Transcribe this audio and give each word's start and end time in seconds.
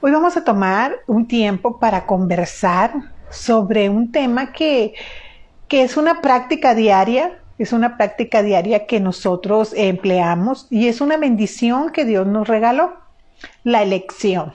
Hoy 0.00 0.12
vamos 0.12 0.36
a 0.36 0.44
tomar 0.44 1.00
un 1.08 1.26
tiempo 1.26 1.80
para 1.80 2.06
conversar 2.06 2.92
sobre 3.30 3.90
un 3.90 4.12
tema 4.12 4.52
que, 4.52 4.94
que 5.66 5.82
es 5.82 5.96
una 5.96 6.20
práctica 6.20 6.76
diaria, 6.76 7.40
es 7.58 7.72
una 7.72 7.96
práctica 7.96 8.44
diaria 8.44 8.86
que 8.86 9.00
nosotros 9.00 9.74
empleamos 9.76 10.68
y 10.70 10.86
es 10.86 11.00
una 11.00 11.16
bendición 11.16 11.90
que 11.90 12.04
Dios 12.04 12.28
nos 12.28 12.46
regaló, 12.46 12.92
la 13.64 13.82
elección. 13.82 14.52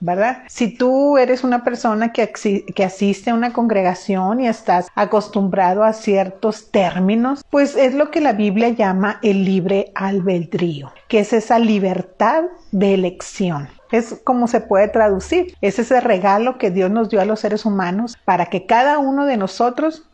¿Verdad? 0.00 0.42
Si 0.48 0.74
tú 0.74 1.18
eres 1.18 1.44
una 1.44 1.64
persona 1.64 2.12
que, 2.12 2.32
que, 2.74 2.84
asiste 2.84 3.30
a 3.30 3.34
una 3.34 3.52
congregación 3.52 4.40
y 4.40 4.48
estás 4.48 4.88
acostumbrado 4.94 5.82
a 5.82 5.92
ciertos 5.92 6.70
términos, 6.70 7.44
pues 7.50 7.76
es 7.76 7.94
lo 7.94 8.10
que 8.10 8.20
la 8.20 8.32
Biblia 8.32 8.68
llama 8.68 9.18
el 9.22 9.44
libre 9.44 9.92
albedrío, 9.94 10.92
que 11.08 11.20
es 11.20 11.32
esa 11.32 11.58
libertad 11.58 12.44
de 12.70 12.94
elección. 12.94 13.68
Es 13.90 14.20
como 14.22 14.48
se 14.48 14.60
puede 14.60 14.88
traducir. 14.88 15.54
Es 15.60 15.78
ese 15.78 16.00
regalo 16.00 16.58
que 16.58 16.70
Dios 16.70 16.90
nos 16.90 17.08
dio 17.08 17.20
a 17.20 17.24
los 17.24 17.40
seres 17.40 17.64
humanos 17.64 18.18
para 18.24 18.46
que 18.46 18.66
cada 18.66 18.98
uno 18.98 19.24
de 19.24 19.36
nosotros 19.36 20.08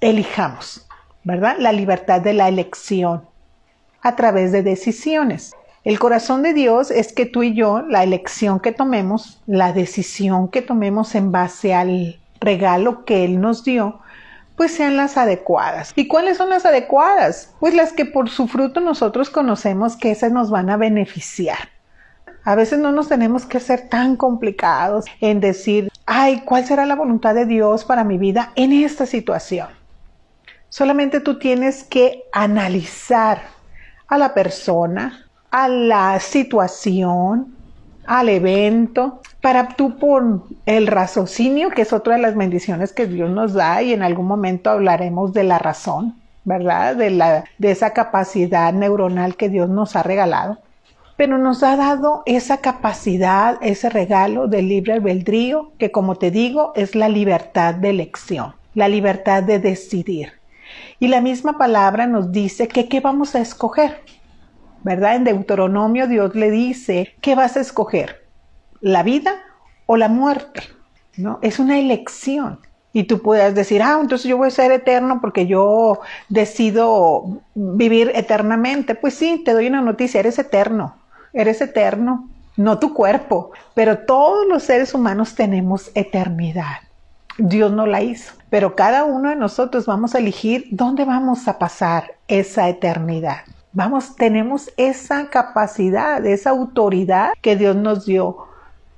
elijamos, 0.00 0.86
¿verdad? 1.24 1.56
La 1.58 1.72
libertad 1.72 2.20
de 2.20 2.32
la 2.32 2.48
elección 2.48 3.22
a 4.02 4.16
través 4.16 4.50
de 4.52 4.62
decisiones. 4.62 5.52
El 5.82 5.98
corazón 5.98 6.42
de 6.42 6.52
Dios 6.52 6.90
es 6.90 7.14
que 7.14 7.24
tú 7.24 7.42
y 7.42 7.54
yo, 7.54 7.80
la 7.80 8.02
elección 8.02 8.60
que 8.60 8.70
tomemos, 8.70 9.40
la 9.46 9.72
decisión 9.72 10.48
que 10.48 10.60
tomemos 10.60 11.14
en 11.14 11.32
base 11.32 11.72
al 11.72 12.18
regalo 12.38 13.06
que 13.06 13.24
Él 13.24 13.40
nos 13.40 13.64
dio, 13.64 14.00
pues 14.56 14.74
sean 14.74 14.98
las 14.98 15.16
adecuadas. 15.16 15.92
¿Y 15.96 16.06
cuáles 16.06 16.36
son 16.36 16.50
las 16.50 16.66
adecuadas? 16.66 17.54
Pues 17.60 17.74
las 17.74 17.94
que 17.94 18.04
por 18.04 18.28
su 18.28 18.46
fruto 18.46 18.80
nosotros 18.80 19.30
conocemos 19.30 19.96
que 19.96 20.10
esas 20.10 20.32
nos 20.32 20.50
van 20.50 20.68
a 20.68 20.76
beneficiar. 20.76 21.70
A 22.44 22.54
veces 22.56 22.78
no 22.78 22.92
nos 22.92 23.08
tenemos 23.08 23.46
que 23.46 23.58
ser 23.58 23.88
tan 23.88 24.16
complicados 24.16 25.06
en 25.22 25.40
decir, 25.40 25.90
ay, 26.04 26.42
¿cuál 26.44 26.66
será 26.66 26.84
la 26.84 26.94
voluntad 26.94 27.34
de 27.34 27.46
Dios 27.46 27.86
para 27.86 28.04
mi 28.04 28.18
vida 28.18 28.52
en 28.54 28.72
esta 28.72 29.06
situación? 29.06 29.68
Solamente 30.68 31.20
tú 31.20 31.38
tienes 31.38 31.84
que 31.84 32.24
analizar 32.32 33.40
a 34.08 34.18
la 34.18 34.34
persona, 34.34 35.26
a 35.50 35.68
la 35.68 36.18
situación, 36.20 37.54
al 38.06 38.28
evento, 38.28 39.20
para 39.40 39.68
tú 39.68 39.98
por 39.98 40.42
el 40.66 40.86
raciocinio, 40.86 41.70
que 41.70 41.82
es 41.82 41.92
otra 41.92 42.16
de 42.16 42.22
las 42.22 42.36
bendiciones 42.36 42.92
que 42.92 43.06
Dios 43.06 43.30
nos 43.30 43.54
da 43.54 43.82
y 43.82 43.92
en 43.92 44.02
algún 44.02 44.26
momento 44.26 44.70
hablaremos 44.70 45.32
de 45.32 45.44
la 45.44 45.58
razón, 45.58 46.16
¿verdad? 46.44 46.96
De, 46.96 47.10
la, 47.10 47.44
de 47.58 47.70
esa 47.70 47.92
capacidad 47.92 48.72
neuronal 48.72 49.36
que 49.36 49.48
Dios 49.48 49.68
nos 49.68 49.96
ha 49.96 50.02
regalado 50.02 50.58
pero 51.20 51.36
nos 51.36 51.62
ha 51.62 51.76
dado 51.76 52.22
esa 52.24 52.62
capacidad, 52.62 53.58
ese 53.60 53.90
regalo 53.90 54.48
del 54.48 54.70
libre 54.70 54.94
albedrío, 54.94 55.70
que 55.76 55.90
como 55.90 56.14
te 56.14 56.30
digo, 56.30 56.72
es 56.76 56.94
la 56.94 57.10
libertad 57.10 57.74
de 57.74 57.90
elección, 57.90 58.54
la 58.72 58.88
libertad 58.88 59.42
de 59.42 59.58
decidir. 59.58 60.32
Y 60.98 61.08
la 61.08 61.20
misma 61.20 61.58
palabra 61.58 62.06
nos 62.06 62.32
dice 62.32 62.68
que 62.68 62.88
qué 62.88 63.00
vamos 63.00 63.34
a 63.34 63.40
escoger, 63.40 64.00
¿verdad? 64.82 65.16
En 65.16 65.24
Deuteronomio 65.24 66.06
Dios 66.06 66.34
le 66.34 66.50
dice, 66.50 67.14
¿qué 67.20 67.34
vas 67.34 67.56
a 67.56 67.60
escoger? 67.60 68.26
¿La 68.80 69.02
vida 69.02 69.34
o 69.86 69.96
la 69.96 70.08
muerte? 70.08 70.62
¿No? 71.16 71.38
Es 71.42 71.58
una 71.58 71.78
elección. 71.78 72.60
Y 72.92 73.04
tú 73.04 73.22
puedes 73.22 73.54
decir, 73.54 73.82
ah, 73.82 73.98
entonces 74.00 74.28
yo 74.28 74.36
voy 74.36 74.48
a 74.48 74.50
ser 74.50 74.72
eterno 74.72 75.20
porque 75.20 75.46
yo 75.46 76.00
decido 76.28 77.40
vivir 77.54 78.10
eternamente. 78.14 78.94
Pues 78.94 79.14
sí, 79.14 79.42
te 79.44 79.52
doy 79.52 79.68
una 79.68 79.80
noticia, 79.80 80.20
eres 80.20 80.38
eterno 80.38 80.96
eres 81.32 81.60
eterno, 81.60 82.28
no 82.56 82.78
tu 82.78 82.94
cuerpo, 82.94 83.52
pero 83.74 83.98
todos 83.98 84.46
los 84.46 84.62
seres 84.64 84.94
humanos 84.94 85.34
tenemos 85.34 85.90
eternidad. 85.94 86.78
Dios 87.38 87.72
no 87.72 87.86
la 87.86 88.02
hizo, 88.02 88.34
pero 88.50 88.74
cada 88.74 89.04
uno 89.04 89.30
de 89.30 89.36
nosotros 89.36 89.86
vamos 89.86 90.14
a 90.14 90.18
elegir 90.18 90.66
dónde 90.70 91.04
vamos 91.04 91.48
a 91.48 91.58
pasar 91.58 92.12
esa 92.28 92.68
eternidad. 92.68 93.44
Vamos, 93.72 94.16
tenemos 94.16 94.70
esa 94.76 95.30
capacidad, 95.30 96.24
esa 96.26 96.50
autoridad 96.50 97.32
que 97.40 97.56
Dios 97.56 97.76
nos 97.76 98.06
dio 98.06 98.46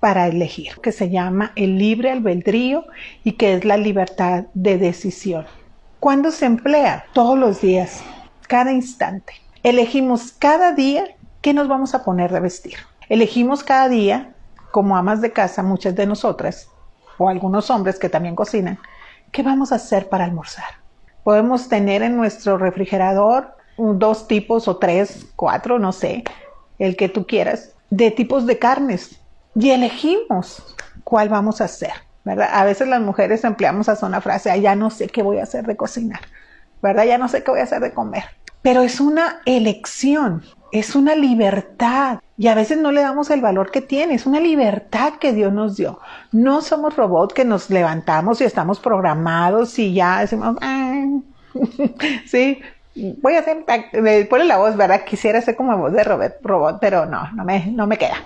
para 0.01 0.27
elegir, 0.27 0.79
que 0.83 0.93
se 0.93 1.11
llama 1.11 1.53
el 1.57 1.79
libre 1.79 2.11
albedrío 2.11 2.85
y 3.23 3.33
que 3.33 3.55
es 3.55 3.65
la 3.65 3.77
libertad 3.77 4.45
de 4.55 4.79
decisión. 4.79 5.47
¿Cuándo 6.01 6.31
se 6.31 6.47
emplea? 6.47 7.05
Todos 7.13 7.39
los 7.39 7.61
días, 7.61 8.03
cada 8.49 8.73
instante. 8.73 9.35
Elegimos 9.63 10.33
cada 10.33 10.73
día 10.73 11.05
¿qué 11.43 11.53
nos 11.53 11.69
vamos 11.69 11.95
a 11.95 12.05
poner 12.05 12.33
de 12.33 12.41
vestir? 12.41 12.77
Elegimos 13.09 13.63
cada 13.65 13.89
día, 13.89 14.33
como 14.71 14.97
amas 14.97 15.21
de 15.21 15.33
casa, 15.33 15.63
muchas 15.63 15.95
de 15.95 16.07
nosotras, 16.07 16.69
o 17.19 17.29
algunos 17.29 17.69
hombres 17.69 17.99
que 17.99 18.09
también 18.09 18.37
cocinan, 18.37 18.79
¿qué 19.33 19.43
vamos 19.43 19.73
a 19.73 19.75
hacer 19.75 20.09
para 20.09 20.25
almorzar? 20.25 20.81
Podemos 21.25 21.69
tener 21.69 22.03
en 22.03 22.17
nuestro 22.17 22.57
refrigerador 22.57 23.57
dos 23.77 24.29
tipos 24.29 24.69
o 24.69 24.77
tres, 24.77 25.27
cuatro, 25.37 25.79
no 25.79 25.93
sé, 25.93 26.25
el 26.79 26.97
que 26.97 27.09
tú 27.09 27.27
quieras, 27.27 27.73
de 27.91 28.11
tipos 28.11 28.47
de 28.47 28.59
carnes 28.59 29.21
y 29.55 29.71
elegimos 29.71 30.63
cuál 31.05 31.29
vamos 31.29 31.61
a 31.61 31.65
hacer, 31.65 31.93
¿verdad? 32.25 32.49
A 32.53 32.65
veces 32.65 32.89
las 32.89 33.01
mujeres 33.01 33.45
empleamos 33.45 33.89
a 33.89 34.07
una 34.07 34.21
frase, 34.21 34.61
ya 34.61 34.75
no 34.75 34.91
sé 34.91 35.09
qué 35.09 35.23
voy 35.23 35.39
a 35.39 35.45
hacer 35.45 35.67
de 35.67 35.77
cocinar, 35.77 36.21
¿verdad? 36.83 37.05
Ya 37.05 37.19
no 37.19 37.29
sé 37.29 37.43
qué 37.43 37.51
voy 37.51 37.61
a 37.61 37.65
hacer 37.65 37.81
de 37.81 37.93
comer. 37.93 38.25
Pero 38.63 38.83
es 38.83 39.01
una 39.01 39.41
elección 39.45 40.43
es 40.73 40.97
una 40.97 41.15
libertad 41.15 42.21
y 42.39 42.49
a 42.49 42.55
veces 42.55 42.79
no 42.79 42.91
le 42.91 43.03
damos 43.03 43.31
el 43.31 43.43
valor 43.43 43.71
que 43.71 43.83
tiene, 43.83 44.15
es 44.15 44.25
una 44.27 44.41
libertad 44.41 45.15
que 45.21 45.33
Dios 45.33 45.53
nos 45.53 45.77
dio. 45.77 46.01
No 46.33 46.63
somos 46.63 46.97
robots 46.97 47.35
que 47.35 47.45
nos 47.45 47.69
levantamos 47.69 48.41
y 48.41 48.45
estamos 48.45 48.81
programados 48.81 49.79
y 49.79 49.93
ya 49.93 50.21
decimos, 50.21 50.57
ah". 50.63 51.05
sí, 52.27 52.61
voy 52.95 53.35
a 53.35 53.41
hacer, 53.41 53.65
me 53.95 54.25
pone 54.27 54.45
la 54.45 54.59
voz, 54.59 54.77
¿verdad? 54.77 55.05
Quisiera 55.05 55.41
ser 55.41 55.57
como 55.57 55.77
voz 55.77 55.93
de 55.93 56.05
robot, 56.05 56.35
robot, 56.43 56.79
pero 56.81 57.07
no, 57.07 57.31
no 57.33 57.45
me, 57.45 57.67
no 57.67 57.87
me 57.87 57.99
queda. 57.99 58.17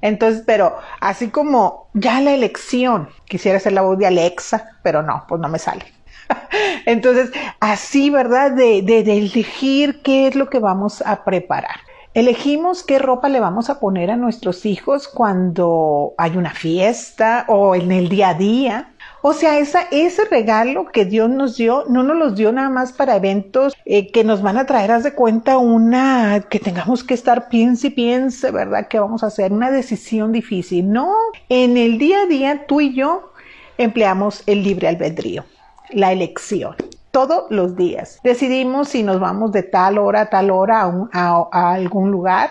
Entonces, 0.00 0.42
pero 0.46 0.76
así 1.00 1.28
como 1.28 1.88
ya 1.94 2.20
la 2.20 2.32
elección, 2.32 3.08
quisiera 3.26 3.60
ser 3.60 3.72
la 3.72 3.82
voz 3.82 3.98
de 3.98 4.06
Alexa, 4.06 4.78
pero 4.82 5.02
no, 5.02 5.24
pues 5.28 5.40
no 5.40 5.48
me 5.48 5.58
sale. 5.58 5.84
Entonces, 6.86 7.30
así, 7.60 8.10
¿verdad? 8.10 8.52
De, 8.52 8.82
de, 8.82 9.02
de 9.02 9.18
elegir 9.18 10.02
qué 10.02 10.26
es 10.28 10.34
lo 10.34 10.48
que 10.48 10.58
vamos 10.58 11.02
a 11.02 11.24
preparar. 11.24 11.76
Elegimos 12.14 12.84
qué 12.84 13.00
ropa 13.00 13.28
le 13.28 13.40
vamos 13.40 13.70
a 13.70 13.80
poner 13.80 14.10
a 14.10 14.16
nuestros 14.16 14.66
hijos 14.66 15.08
cuando 15.08 16.14
hay 16.16 16.36
una 16.36 16.50
fiesta 16.50 17.44
o 17.48 17.74
en 17.74 17.90
el 17.90 18.08
día 18.08 18.28
a 18.30 18.34
día. 18.34 18.93
O 19.26 19.32
sea, 19.32 19.58
ese 19.58 20.24
regalo 20.30 20.84
que 20.92 21.06
Dios 21.06 21.30
nos 21.30 21.56
dio, 21.56 21.84
no 21.88 22.02
nos 22.02 22.14
los 22.18 22.36
dio 22.36 22.52
nada 22.52 22.68
más 22.68 22.92
para 22.92 23.16
eventos 23.16 23.72
eh, 23.86 24.12
que 24.12 24.22
nos 24.22 24.42
van 24.42 24.58
a 24.58 24.66
traer, 24.66 24.92
haz 24.92 25.02
de 25.02 25.14
cuenta, 25.14 25.56
una, 25.56 26.44
que 26.50 26.60
tengamos 26.60 27.02
que 27.02 27.14
estar 27.14 27.48
piense 27.48 27.86
y 27.86 27.90
piense, 27.90 28.50
¿verdad? 28.50 28.86
Que 28.86 29.00
vamos 29.00 29.24
a 29.24 29.28
hacer 29.28 29.50
una 29.50 29.70
decisión 29.70 30.30
difícil. 30.30 30.92
No, 30.92 31.14
en 31.48 31.78
el 31.78 31.96
día 31.96 32.24
a 32.24 32.26
día 32.26 32.66
tú 32.66 32.82
y 32.82 32.92
yo 32.92 33.32
empleamos 33.78 34.42
el 34.44 34.62
libre 34.62 34.88
albedrío, 34.88 35.46
la 35.88 36.12
elección 36.12 36.76
todos 37.10 37.44
los 37.48 37.76
días. 37.76 38.20
Decidimos 38.24 38.90
si 38.90 39.02
nos 39.02 39.20
vamos 39.20 39.52
de 39.52 39.62
tal 39.62 39.96
hora 39.96 40.20
a 40.20 40.28
tal 40.28 40.50
hora 40.50 40.92
a, 41.14 41.72
algún 41.72 42.10
lugar, 42.10 42.50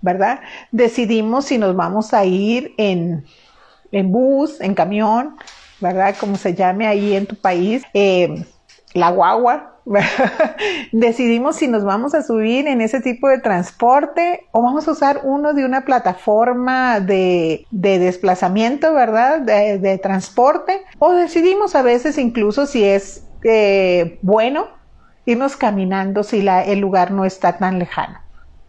¿verdad? 0.00 0.40
Decidimos 0.72 1.44
si 1.44 1.56
nos 1.56 1.76
vamos 1.76 2.12
a 2.14 2.24
ir 2.24 2.74
en, 2.78 3.24
bus, 3.92 4.60
en 4.60 4.74
camión, 4.74 5.36
¿verdad? 5.80 6.14
Como 6.18 6.36
se 6.36 6.54
llame 6.54 6.86
ahí 6.86 7.14
en 7.14 7.26
tu 7.26 7.36
país, 7.36 7.82
eh, 7.94 8.44
la 8.94 9.10
guagua. 9.10 9.66
Decidimos 10.92 11.56
si 11.56 11.66
nos 11.66 11.84
vamos 11.84 12.14
a 12.14 12.22
subir 12.22 12.68
en 12.68 12.80
ese 12.80 13.00
tipo 13.00 13.28
de 13.28 13.38
transporte 13.38 14.46
o 14.52 14.62
vamos 14.62 14.86
a 14.86 14.92
usar 14.92 15.22
uno 15.24 15.52
de 15.52 15.64
una 15.64 15.84
plataforma 15.84 17.00
de, 17.00 17.66
desplazamiento, 17.70 18.94
¿verdad? 18.94 19.40
De, 19.40 19.78
de 19.78 19.98
transporte. 19.98 20.82
O 20.98 21.12
decidimos 21.12 21.74
a 21.74 21.82
veces 21.82 22.18
incluso 22.18 22.66
si 22.66 22.84
es 22.84 23.24
eh, 23.42 24.18
bueno 24.22 24.68
irnos 25.26 25.56
caminando 25.56 26.22
si 26.22 26.46
el 26.46 26.78
lugar 26.80 27.10
no 27.10 27.24
está 27.24 27.58
tan 27.58 27.78
lejano, 27.78 28.18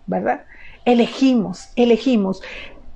¿verdad? 0.06 0.44
Elegimos, 0.86 1.70
elegimos. 1.76 2.42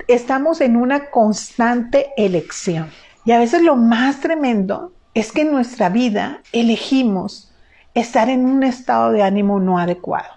Estamos 0.07 0.61
en 0.61 0.75
una 0.77 1.09
constante 1.09 2.11
elección. 2.17 2.91
Y 3.25 3.31
a 3.31 3.39
veces 3.39 3.63
lo 3.63 3.75
más 3.75 4.19
tremendo 4.19 4.93
es 5.15 5.31
que 5.31 5.41
en 5.41 5.51
nuestra 5.51 5.89
vida 5.89 6.41
elegimos 6.51 7.51
estar 7.95 8.29
en 8.29 8.45
un 8.45 8.63
estado 8.63 9.11
de 9.11 9.23
ánimo 9.23 9.59
no 9.59 9.79
adecuado. 9.79 10.29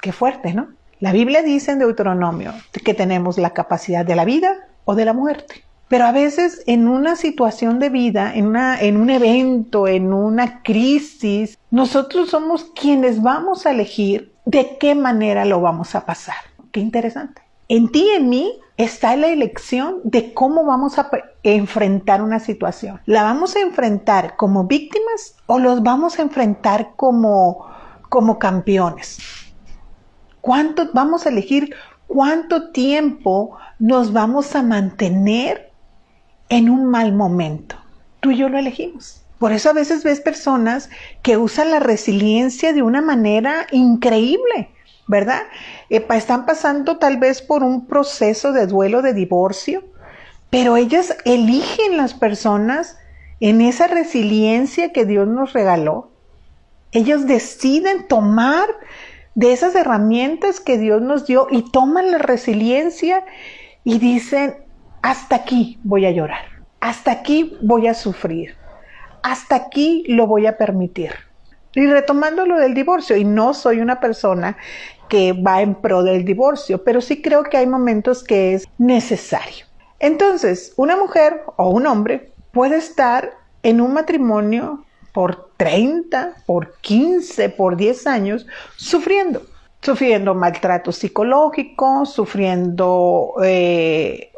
Qué 0.00 0.12
fuerte, 0.12 0.54
¿no? 0.54 0.68
La 1.00 1.12
Biblia 1.12 1.42
dice 1.42 1.72
en 1.72 1.80
Deuteronomio 1.80 2.52
que 2.84 2.94
tenemos 2.94 3.38
la 3.38 3.50
capacidad 3.50 4.04
de 4.04 4.14
la 4.14 4.24
vida 4.24 4.54
o 4.84 4.94
de 4.94 5.04
la 5.04 5.12
muerte. 5.12 5.64
Pero 5.88 6.04
a 6.04 6.12
veces 6.12 6.62
en 6.66 6.86
una 6.86 7.16
situación 7.16 7.78
de 7.78 7.88
vida, 7.88 8.32
en, 8.34 8.54
en 8.54 8.96
un 8.98 9.10
evento, 9.10 9.88
en 9.88 10.12
una 10.12 10.62
crisis, 10.62 11.58
nosotros 11.70 12.30
somos 12.30 12.64
quienes 12.78 13.22
vamos 13.22 13.64
a 13.64 13.70
elegir 13.70 14.32
de 14.44 14.76
qué 14.78 14.94
manera 14.94 15.44
lo 15.44 15.60
vamos 15.60 15.94
a 15.94 16.04
pasar. 16.04 16.36
Qué 16.72 16.80
interesante. 16.80 17.47
En 17.70 17.92
ti 17.92 18.06
y 18.06 18.16
en 18.16 18.30
mí 18.30 18.58
está 18.78 19.14
la 19.14 19.28
elección 19.28 20.00
de 20.02 20.32
cómo 20.32 20.64
vamos 20.64 20.98
a 20.98 21.10
enfrentar 21.42 22.22
una 22.22 22.40
situación. 22.40 22.98
¿La 23.04 23.24
vamos 23.24 23.56
a 23.56 23.60
enfrentar 23.60 24.36
como 24.36 24.64
víctimas 24.64 25.36
o 25.44 25.58
los 25.58 25.82
vamos 25.82 26.18
a 26.18 26.22
enfrentar 26.22 26.92
como, 26.96 27.66
como 28.08 28.38
campeones? 28.38 29.18
¿Cuánto 30.40 30.90
vamos 30.94 31.26
a 31.26 31.28
elegir 31.28 31.74
cuánto 32.06 32.70
tiempo 32.70 33.58
nos 33.78 34.14
vamos 34.14 34.56
a 34.56 34.62
mantener 34.62 35.70
en 36.48 36.70
un 36.70 36.86
mal 36.86 37.12
momento? 37.12 37.76
Tú 38.20 38.30
y 38.30 38.38
yo 38.38 38.48
lo 38.48 38.58
elegimos. 38.58 39.22
Por 39.38 39.52
eso 39.52 39.68
a 39.68 39.74
veces 39.74 40.04
ves 40.04 40.22
personas 40.22 40.88
que 41.20 41.36
usan 41.36 41.70
la 41.70 41.80
resiliencia 41.80 42.72
de 42.72 42.82
una 42.82 43.02
manera 43.02 43.66
increíble 43.72 44.70
¿verdad? 45.08 45.42
están 45.88 46.46
pasando 46.46 46.98
tal 46.98 47.16
vez 47.16 47.42
por 47.42 47.64
un 47.64 47.86
proceso 47.86 48.52
de 48.52 48.66
duelo 48.66 49.02
de 49.02 49.14
divorcio, 49.14 49.82
pero 50.50 50.76
ellas 50.76 51.16
eligen 51.24 51.96
las 51.96 52.14
personas 52.14 52.98
en 53.40 53.60
esa 53.60 53.86
resiliencia 53.86 54.92
que 54.92 55.04
Dios 55.04 55.26
nos 55.26 55.52
regaló. 55.52 56.10
Ellos 56.92 57.26
deciden 57.26 58.06
tomar 58.06 58.66
de 59.34 59.52
esas 59.52 59.74
herramientas 59.74 60.60
que 60.60 60.78
Dios 60.78 61.00
nos 61.02 61.26
dio 61.26 61.48
y 61.50 61.70
toman 61.70 62.10
la 62.10 62.18
resiliencia 62.18 63.24
y 63.84 63.98
dicen, 63.98 64.56
hasta 65.02 65.36
aquí 65.36 65.78
voy 65.84 66.06
a 66.06 66.10
llorar, 66.10 66.44
hasta 66.80 67.12
aquí 67.12 67.56
voy 67.62 67.86
a 67.86 67.94
sufrir, 67.94 68.56
hasta 69.22 69.54
aquí 69.54 70.04
lo 70.08 70.26
voy 70.26 70.46
a 70.46 70.58
permitir. 70.58 71.12
Y 71.74 71.86
retomando 71.86 72.46
lo 72.46 72.58
del 72.58 72.74
divorcio, 72.74 73.16
y 73.16 73.24
no 73.24 73.54
soy 73.54 73.80
una 73.80 74.00
persona 74.00 74.56
que 75.08 75.32
va 75.32 75.62
en 75.62 75.74
pro 75.74 76.02
del 76.02 76.24
divorcio, 76.24 76.84
pero 76.84 77.00
sí 77.00 77.22
creo 77.22 77.44
que 77.44 77.56
hay 77.56 77.66
momentos 77.66 78.22
que 78.22 78.54
es 78.54 78.66
necesario. 78.78 79.66
Entonces, 79.98 80.72
una 80.76 80.96
mujer 80.96 81.42
o 81.56 81.70
un 81.70 81.86
hombre 81.86 82.32
puede 82.52 82.76
estar 82.76 83.32
en 83.62 83.80
un 83.80 83.92
matrimonio 83.92 84.84
por 85.12 85.50
30, 85.56 86.36
por 86.46 86.74
15, 86.80 87.48
por 87.50 87.76
10 87.76 88.06
años 88.06 88.46
sufriendo, 88.76 89.42
sufriendo 89.82 90.34
maltrato 90.34 90.92
psicológico, 90.92 92.06
sufriendo 92.06 93.34
eh, 93.42 94.30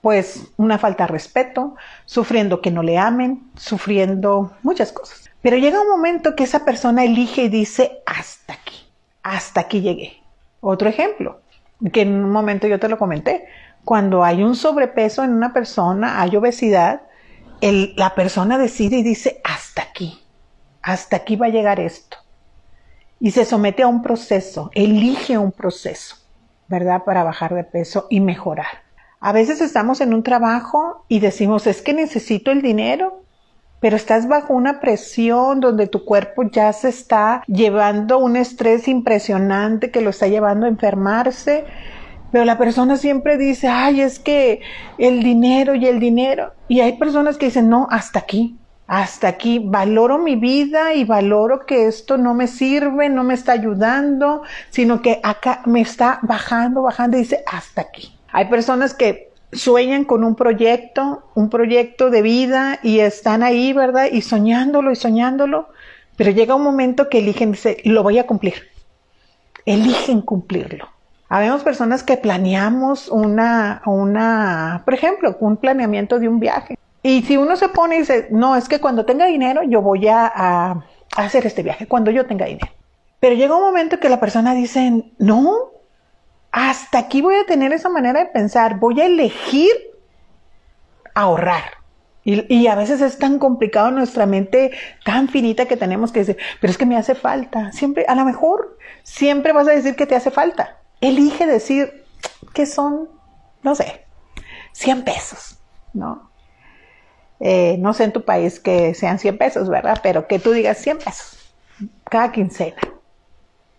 pues 0.00 0.48
una 0.56 0.78
falta 0.78 1.06
de 1.06 1.12
respeto, 1.12 1.76
sufriendo 2.04 2.60
que 2.60 2.70
no 2.70 2.82
le 2.82 2.98
amen, 2.98 3.42
sufriendo 3.56 4.52
muchas 4.62 4.90
cosas. 4.90 5.30
Pero 5.40 5.56
llega 5.56 5.80
un 5.80 5.88
momento 5.88 6.34
que 6.34 6.44
esa 6.44 6.64
persona 6.64 7.04
elige 7.04 7.44
y 7.44 7.48
dice 7.48 8.02
hasta 8.06 8.54
aquí 8.54 8.83
hasta 9.24 9.62
aquí 9.62 9.80
llegué. 9.80 10.22
Otro 10.60 10.88
ejemplo, 10.88 11.40
que 11.92 12.02
en 12.02 12.24
un 12.24 12.30
momento 12.30 12.68
yo 12.68 12.78
te 12.78 12.88
lo 12.88 12.98
comenté, 12.98 13.46
cuando 13.84 14.22
hay 14.22 14.42
un 14.44 14.54
sobrepeso 14.54 15.24
en 15.24 15.32
una 15.32 15.52
persona, 15.52 16.22
hay 16.22 16.36
obesidad, 16.36 17.02
la 17.60 18.14
persona 18.14 18.58
decide 18.58 18.98
y 18.98 19.02
dice, 19.02 19.40
hasta 19.42 19.82
aquí, 19.82 20.22
hasta 20.82 21.16
aquí 21.16 21.36
va 21.36 21.46
a 21.46 21.50
llegar 21.50 21.80
esto. 21.80 22.18
Y 23.18 23.30
se 23.30 23.44
somete 23.44 23.82
a 23.82 23.88
un 23.88 24.02
proceso, 24.02 24.70
elige 24.74 25.38
un 25.38 25.52
proceso, 25.52 26.16
¿verdad? 26.68 27.04
Para 27.04 27.24
bajar 27.24 27.54
de 27.54 27.64
peso 27.64 28.06
y 28.10 28.20
mejorar. 28.20 28.84
A 29.20 29.32
veces 29.32 29.62
estamos 29.62 30.02
en 30.02 30.12
un 30.12 30.22
trabajo 30.22 31.06
y 31.08 31.20
decimos, 31.20 31.66
es 31.66 31.80
que 31.80 31.94
necesito 31.94 32.50
el 32.50 32.60
dinero, 32.60 33.23
pero 33.84 33.96
estás 33.96 34.28
bajo 34.28 34.54
una 34.54 34.80
presión 34.80 35.60
donde 35.60 35.86
tu 35.86 36.06
cuerpo 36.06 36.44
ya 36.44 36.72
se 36.72 36.88
está 36.88 37.44
llevando 37.46 38.16
un 38.16 38.34
estrés 38.34 38.88
impresionante 38.88 39.90
que 39.90 40.00
lo 40.00 40.08
está 40.08 40.26
llevando 40.26 40.64
a 40.64 40.70
enfermarse. 40.70 41.66
Pero 42.32 42.46
la 42.46 42.56
persona 42.56 42.96
siempre 42.96 43.36
dice, 43.36 43.68
ay, 43.68 44.00
es 44.00 44.18
que 44.18 44.62
el 44.96 45.22
dinero 45.22 45.74
y 45.74 45.84
el 45.84 46.00
dinero. 46.00 46.54
Y 46.66 46.80
hay 46.80 46.96
personas 46.96 47.36
que 47.36 47.44
dicen, 47.44 47.68
no, 47.68 47.86
hasta 47.90 48.20
aquí, 48.20 48.56
hasta 48.86 49.28
aquí, 49.28 49.58
valoro 49.62 50.16
mi 50.16 50.36
vida 50.36 50.94
y 50.94 51.04
valoro 51.04 51.66
que 51.66 51.86
esto 51.86 52.16
no 52.16 52.32
me 52.32 52.46
sirve, 52.46 53.10
no 53.10 53.22
me 53.22 53.34
está 53.34 53.52
ayudando, 53.52 54.44
sino 54.70 55.02
que 55.02 55.20
acá 55.22 55.60
me 55.66 55.82
está 55.82 56.20
bajando, 56.22 56.80
bajando 56.80 57.18
y 57.18 57.20
dice, 57.20 57.44
hasta 57.46 57.82
aquí. 57.82 58.18
Hay 58.32 58.46
personas 58.46 58.94
que 58.94 59.33
sueñan 59.54 60.04
con 60.04 60.24
un 60.24 60.34
proyecto, 60.34 61.24
un 61.34 61.50
proyecto 61.50 62.10
de 62.10 62.22
vida 62.22 62.78
y 62.82 63.00
están 63.00 63.42
ahí, 63.42 63.72
¿verdad? 63.72 64.06
Y 64.10 64.22
soñándolo 64.22 64.90
y 64.90 64.96
soñándolo, 64.96 65.68
pero 66.16 66.30
llega 66.30 66.54
un 66.54 66.62
momento 66.62 67.08
que 67.08 67.18
eligen, 67.18 67.52
dice, 67.52 67.78
lo 67.84 68.02
voy 68.02 68.18
a 68.18 68.26
cumplir. 68.26 68.54
Eligen 69.66 70.20
cumplirlo. 70.20 70.88
Habemos 71.28 71.62
personas 71.62 72.02
que 72.02 72.16
planeamos 72.16 73.08
una, 73.08 73.82
una, 73.86 74.82
por 74.84 74.94
ejemplo, 74.94 75.36
un 75.40 75.56
planeamiento 75.56 76.18
de 76.18 76.28
un 76.28 76.38
viaje. 76.38 76.78
Y 77.02 77.22
si 77.22 77.36
uno 77.36 77.56
se 77.56 77.68
pone 77.68 77.96
y 77.96 77.98
dice, 78.00 78.28
no, 78.30 78.56
es 78.56 78.68
que 78.68 78.80
cuando 78.80 79.04
tenga 79.04 79.26
dinero 79.26 79.62
yo 79.62 79.82
voy 79.82 80.08
a, 80.08 80.30
a 80.34 80.84
hacer 81.16 81.46
este 81.46 81.62
viaje, 81.62 81.86
cuando 81.86 82.10
yo 82.10 82.26
tenga 82.26 82.46
dinero. 82.46 82.68
Pero 83.20 83.34
llega 83.34 83.56
un 83.56 83.62
momento 83.62 84.00
que 84.00 84.08
la 84.08 84.20
persona 84.20 84.54
dice, 84.54 85.04
no, 85.18 85.70
hasta 86.54 86.98
aquí 86.98 87.20
voy 87.20 87.34
a 87.34 87.46
tener 87.46 87.72
esa 87.72 87.88
manera 87.88 88.20
de 88.20 88.26
pensar, 88.26 88.78
voy 88.78 89.00
a 89.00 89.06
elegir 89.06 89.72
ahorrar. 91.12 91.64
Y, 92.22 92.68
a 92.68 92.76
veces 92.76 93.02
es 93.02 93.18
tan 93.18 93.38
complicado 93.40 93.90
nuestra 93.90 94.24
mente 94.24 94.70
tan 95.04 95.28
finita 95.28 95.66
que 95.66 95.76
tenemos 95.76 96.12
que 96.12 96.20
decir, 96.20 96.38
pero 96.60 96.70
es 96.70 96.78
que 96.78 96.86
me 96.86 96.96
hace 96.96 97.16
falta. 97.16 97.72
Siempre, 97.72 98.06
a 98.08 98.14
lo 98.14 98.24
mejor, 98.24 98.78
siempre 99.02 99.52
vas 99.52 99.66
a 99.66 99.72
decir 99.72 99.96
que 99.96 100.06
te 100.06 100.14
hace 100.14 100.30
falta. 100.30 100.78
Elige 101.00 101.44
decir 101.44 102.04
que 102.54 102.66
son, 102.66 103.10
no 103.64 103.74
sé, 103.74 104.06
100 104.72 105.02
pesos, 105.02 105.58
¿no? 105.92 106.30
Eh, 107.40 107.76
no 107.80 107.92
sé 107.94 108.04
en 108.04 108.12
tu 108.12 108.24
país 108.24 108.60
que 108.60 108.94
sean 108.94 109.18
100 109.18 109.38
pesos, 109.38 109.68
¿verdad? 109.68 109.98
Pero 110.04 110.28
que 110.28 110.38
tú 110.38 110.52
digas 110.52 110.78
100 110.78 110.98
pesos 110.98 111.52
cada 112.08 112.30
quincena, 112.30 112.80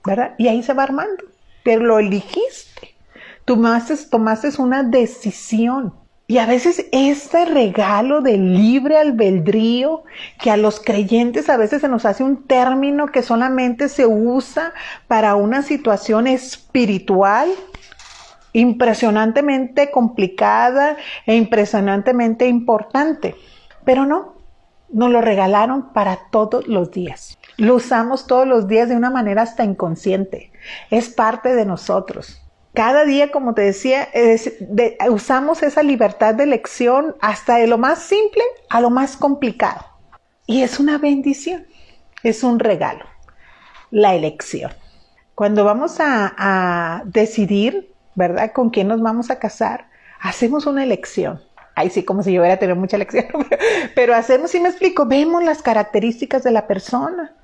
¿verdad? 0.04 0.36
Y 0.38 0.50
ahí 0.50 0.62
se 0.62 0.74
va 0.74 0.84
armando 0.84 1.35
pero 1.66 1.84
lo 1.84 1.98
elegiste. 1.98 2.96
Tomaste, 3.44 3.98
tomaste 4.10 4.50
una 4.60 4.84
decisión. 4.84 5.96
Y 6.28 6.38
a 6.38 6.46
veces 6.46 6.86
este 6.92 7.46
regalo 7.46 8.22
del 8.22 8.54
libre 8.54 8.98
albedrío, 8.98 10.04
que 10.40 10.52
a 10.52 10.58
los 10.58 10.80
creyentes 10.80 11.50
a 11.50 11.58
veces 11.58 11.82
se 11.82 11.90
nos 11.90 12.06
hace 12.06 12.24
un 12.24 12.44
término 12.44 13.08
que 13.08 13.24
solamente 13.24 13.90
se 13.90 14.06
usa 14.06 14.74
para 15.08 15.36
una 15.36 15.64
situación 15.64 16.28
espiritual, 16.28 17.50
impresionantemente 18.54 19.90
complicada 19.90 20.98
e 21.26 21.36
impresionantemente 21.36 22.48
importante. 22.48 23.36
Pero 23.84 24.06
no, 24.06 24.36
nos 24.94 25.10
lo 25.10 25.20
regalaron 25.22 25.94
para 25.94 26.30
todos 26.30 26.68
los 26.68 26.92
días. 26.92 27.40
Lo 27.58 27.76
usamos 27.76 28.28
todos 28.28 28.48
los 28.48 28.68
días 28.68 28.88
de 28.88 28.96
una 28.96 29.10
manera 29.10 29.42
hasta 29.42 29.64
inconsciente. 29.64 30.52
Es 30.90 31.10
parte 31.10 31.56
de 31.56 31.66
nosotros. 31.66 32.42
Cada 32.76 33.06
día, 33.06 33.32
como 33.32 33.54
te 33.54 33.62
decía, 33.62 34.10
usamos 35.10 35.64
esa 35.64 35.82
libertad 35.82 36.36
de 36.36 36.44
elección 36.44 37.16
hasta 37.22 37.56
de 37.56 37.68
lo 37.68 37.78
más 37.78 38.00
simple 38.00 38.44
a 38.70 38.82
lo 38.82 38.90
más 38.90 39.16
complicado. 39.16 39.86
Y 40.46 40.62
es 40.62 40.78
una 40.78 40.98
bendición, 40.98 41.66
es 42.22 42.44
un 42.44 42.60
regalo, 42.60 43.06
la 43.92 44.14
elección. 44.14 44.72
Cuando 45.36 45.64
vamos 45.64 45.98
a, 46.00 47.02
decidir, 47.06 47.94
¿verdad?, 48.14 48.52
con 48.52 48.70
quién 48.70 48.90
nos 48.90 49.02
vamos 49.02 49.32
a 49.32 49.40
casar, 49.40 49.88
hacemos 50.20 50.66
una 50.66 50.84
elección. 50.84 51.42
Ay, 51.76 51.90
sí, 51.90 52.04
como 52.04 52.24
si 52.24 52.34
yo 52.34 52.42
hubiera 52.42 52.58
tenido 52.58 52.76
mucha 52.76 52.98
elección. 52.98 53.26
Pero 53.96 54.16
hacemos, 54.16 54.52
si 54.52 54.60
me 54.60 54.68
explico, 54.68 55.06
vemos 55.06 55.44
las 55.46 55.62
características 55.62 56.44
de 56.44 56.52
la 56.52 56.68
persona. 56.68 57.36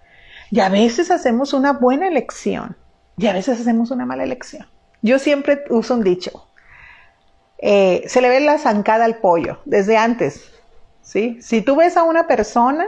Y 0.50 0.60
a 0.60 0.68
veces 0.68 1.10
hacemos 1.10 1.54
una 1.54 1.72
buena 1.72 2.10
elección 2.10 2.75
y 3.18 3.27
a 3.27 3.34
veces 3.34 3.60
hacemos 3.60 3.91
una 3.91 4.06
mala 4.06 4.24
elección. 4.24 4.68
Yo 5.01 5.20
siempre 5.20 5.63
uso 5.70 5.96
un 5.96 6.03
dicho. 6.03 6.48
Eh, 7.58 8.03
se 8.08 8.22
le 8.22 8.30
ve 8.30 8.39
la 8.39 8.58
zancada 8.58 9.06
al 9.06 9.18
pollo 9.18 9.60
desde 9.65 9.98
antes. 9.98 10.51
¿sí? 11.01 11.39
Si 11.41 11.62
tú 11.62 11.75
ves 11.75 11.98
a 11.98 12.03
una 12.03 12.27
persona, 12.27 12.88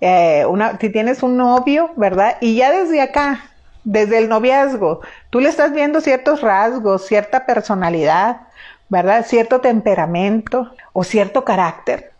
eh, 0.00 0.44
una, 0.46 0.78
si 0.78 0.90
tienes 0.90 1.22
un 1.22 1.36
novio, 1.36 1.90
¿verdad? 1.96 2.36
Y 2.40 2.56
ya 2.56 2.70
desde 2.70 3.00
acá, 3.00 3.50
desde 3.84 4.18
el 4.18 4.28
noviazgo, 4.28 5.00
tú 5.30 5.40
le 5.40 5.48
estás 5.48 5.72
viendo 5.72 6.00
ciertos 6.00 6.40
rasgos, 6.40 7.06
cierta 7.06 7.46
personalidad, 7.46 8.42
¿verdad? 8.88 9.26
Cierto 9.26 9.60
temperamento 9.60 10.72
o 10.92 11.04
cierto 11.04 11.44
carácter 11.44 12.16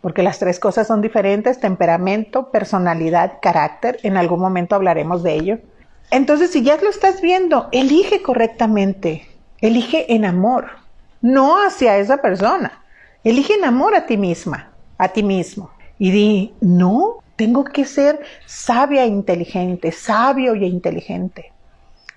porque 0.00 0.22
las 0.22 0.38
tres 0.38 0.58
cosas 0.58 0.86
son 0.86 1.02
diferentes, 1.02 1.60
temperamento, 1.60 2.50
personalidad, 2.50 3.34
carácter, 3.42 3.98
en 4.02 4.16
algún 4.16 4.40
momento 4.40 4.74
hablaremos 4.74 5.22
de 5.22 5.34
ello. 5.34 5.58
Entonces, 6.10 6.50
si 6.50 6.62
ya 6.62 6.76
lo 6.76 6.90
estás 6.90 7.20
viendo, 7.20 7.68
elige 7.72 8.22
correctamente, 8.22 9.28
elige 9.60 10.12
en 10.12 10.24
amor, 10.24 10.70
no 11.20 11.56
hacia 11.56 11.98
esa 11.98 12.18
persona, 12.18 12.82
elige 13.22 13.54
en 13.54 13.64
amor 13.64 13.94
a 13.94 14.06
ti 14.06 14.16
misma, 14.16 14.70
a 14.98 15.08
ti 15.08 15.22
mismo. 15.22 15.70
Y 15.98 16.10
di, 16.10 16.54
no, 16.60 17.18
tengo 17.36 17.64
que 17.64 17.84
ser 17.84 18.20
sabia 18.46 19.04
e 19.04 19.08
inteligente, 19.08 19.92
sabio 19.92 20.54
y 20.54 20.64
inteligente. 20.64 21.52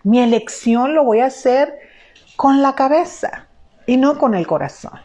Mi 0.04 0.20
elección 0.20 0.96
lo 0.96 1.04
voy 1.04 1.20
a 1.20 1.28
hacer 1.28 1.78
con 2.36 2.62
la 2.62 2.76
cabeza 2.76 3.48
y 3.86 3.98
no 3.98 4.18
con 4.18 4.36
el 4.36 4.48
corazón. 4.48 5.00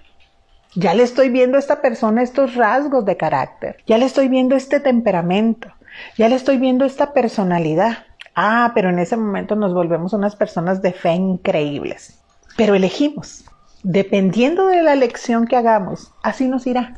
Ya 0.75 0.95
le 0.95 1.03
estoy 1.03 1.29
viendo 1.29 1.57
a 1.57 1.61
esta 1.61 1.81
persona 1.81 2.23
estos 2.23 2.55
rasgos 2.55 3.05
de 3.05 3.17
carácter, 3.17 3.77
ya 3.87 3.99
le 3.99 4.05
estoy 4.05 4.29
viendo 4.29 4.55
este 4.55 4.81
temperamento, 4.81 5.73
ya 6.17 6.29
le 6.29 6.37
estoy 6.37 6.59
viendo 6.59 6.85
esta 6.85 7.13
personalidad. 7.13 8.08
Ah, 8.41 8.71
pero 8.73 8.91
en 8.91 9.01
ese 9.01 9.17
momento 9.17 9.57
nos 9.57 9.75
volvemos 9.75 10.13
unas 10.13 10.37
personas 10.37 10.81
de 10.81 10.93
fe 10.93 11.11
increíbles. 11.11 12.21
Pero 12.57 12.77
elegimos. 12.77 13.45
Dependiendo 13.83 14.69
de 14.69 14.81
la 14.81 14.93
elección 14.93 15.49
que 15.49 15.57
hagamos, 15.57 16.13
así 16.23 16.47
nos 16.47 16.65
irá. 16.69 16.95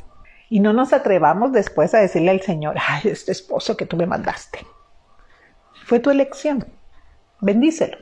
Y 0.51 0.61
no 0.61 0.75
nos 0.75 0.93
atrevamos 0.93 1.53
después 1.53 1.95
a 1.95 1.99
decirle 2.01 2.33
al 2.33 2.43
Señor, 2.43 2.77
ay, 2.87 3.09
este 3.11 3.33
esposo 3.33 3.75
que 3.75 3.87
tú 3.87 3.97
me 3.97 4.05
mandaste. 4.05 4.59
Fue 5.87 5.99
tu 5.99 6.11
elección. 6.11 6.67
Bendícelo. 7.41 7.97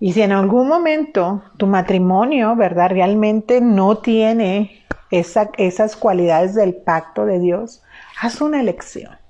Y 0.00 0.12
si 0.12 0.22
en 0.22 0.32
algún 0.32 0.66
momento 0.66 1.44
tu 1.58 1.68
matrimonio, 1.68 2.56
¿verdad? 2.56 2.90
Realmente 2.90 3.60
no 3.60 3.98
tiene 3.98 4.84
esas 5.12 5.94
cualidades 5.94 6.56
del 6.56 6.74
pacto 6.74 7.26
de 7.26 7.38
Dios, 7.38 7.84
haz 8.20 8.40
una 8.40 8.60
elección. 8.60 9.21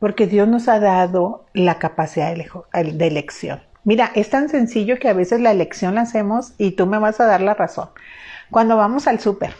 Porque 0.00 0.26
Dios 0.26 0.48
nos 0.48 0.66
ha 0.66 0.80
dado 0.80 1.44
la 1.54 1.78
capacidad 1.78 2.34
de 2.34 3.06
elección. 3.06 3.60
Mira, 3.84 4.10
es 4.14 4.28
tan 4.28 4.48
sencillo 4.48 4.98
que 4.98 5.08
a 5.08 5.14
veces 5.14 5.40
la 5.40 5.52
elección 5.52 5.94
la 5.94 6.02
hacemos 6.02 6.54
y 6.58 6.72
tú 6.72 6.86
me 6.86 6.98
vas 6.98 7.20
a 7.20 7.26
dar 7.26 7.40
la 7.40 7.54
razón. 7.54 7.88
Cuando 8.50 8.76
vamos 8.76 9.06
al 9.06 9.20
súper 9.20 9.54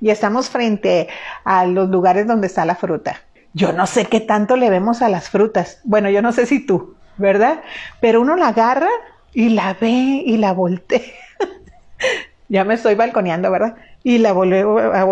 y 0.00 0.10
estamos 0.10 0.48
frente 0.48 1.08
a 1.44 1.66
los 1.66 1.88
lugares 1.88 2.26
donde 2.26 2.46
está 2.46 2.64
la 2.64 2.76
fruta, 2.76 3.20
yo 3.52 3.72
no 3.72 3.86
sé 3.86 4.06
qué 4.06 4.20
tanto 4.20 4.56
le 4.56 4.70
vemos 4.70 5.02
a 5.02 5.08
las 5.08 5.28
frutas. 5.28 5.80
Bueno, 5.84 6.08
yo 6.10 6.22
no 6.22 6.32
sé 6.32 6.46
si 6.46 6.64
tú, 6.64 6.94
¿verdad? 7.16 7.60
Pero 8.00 8.20
uno 8.20 8.36
la 8.36 8.48
agarra 8.48 8.90
y 9.32 9.50
la 9.50 9.74
ve 9.74 10.22
y 10.24 10.36
la 10.36 10.52
voltea. 10.52 11.00
ya 12.48 12.64
me 12.64 12.74
estoy 12.74 12.94
balconeando, 12.94 13.50
¿verdad? 13.50 13.76
Y 14.02 14.18
la 14.18 14.32
vuelvo, 14.32 14.78
a 14.78 15.04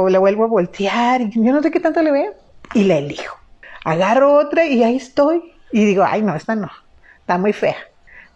voltear 0.47 1.21
y 1.21 1.31
yo 1.35 1.53
no 1.53 1.63
sé 1.63 1.71
qué 1.71 1.81
tanto 1.81 2.03
le 2.03 2.13
veo 2.13 2.35
y 2.75 2.85
la 2.85 2.97
elijo. 2.97 3.42
Agarro 3.85 4.35
otra 4.35 4.65
y 4.67 4.83
ahí 4.83 4.97
estoy 4.97 5.53
y 5.73 5.85
digo, 5.85 6.05
ay 6.07 6.23
no, 6.23 6.35
esta 6.35 6.55
no, 6.55 6.71
está 7.21 7.39
muy 7.39 7.53
fea. 7.53 7.77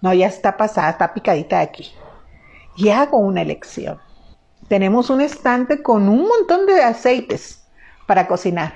No, 0.00 0.12
ya 0.12 0.26
está 0.26 0.56
pasada, 0.56 0.90
está 0.90 1.14
picadita 1.14 1.60
aquí. 1.60 1.92
Y 2.76 2.90
hago 2.90 3.18
una 3.18 3.42
elección. 3.42 3.98
Tenemos 4.68 5.10
un 5.10 5.20
estante 5.20 5.82
con 5.82 6.08
un 6.08 6.28
montón 6.28 6.66
de 6.66 6.82
aceites 6.82 7.64
para 8.06 8.26
cocinar. 8.26 8.74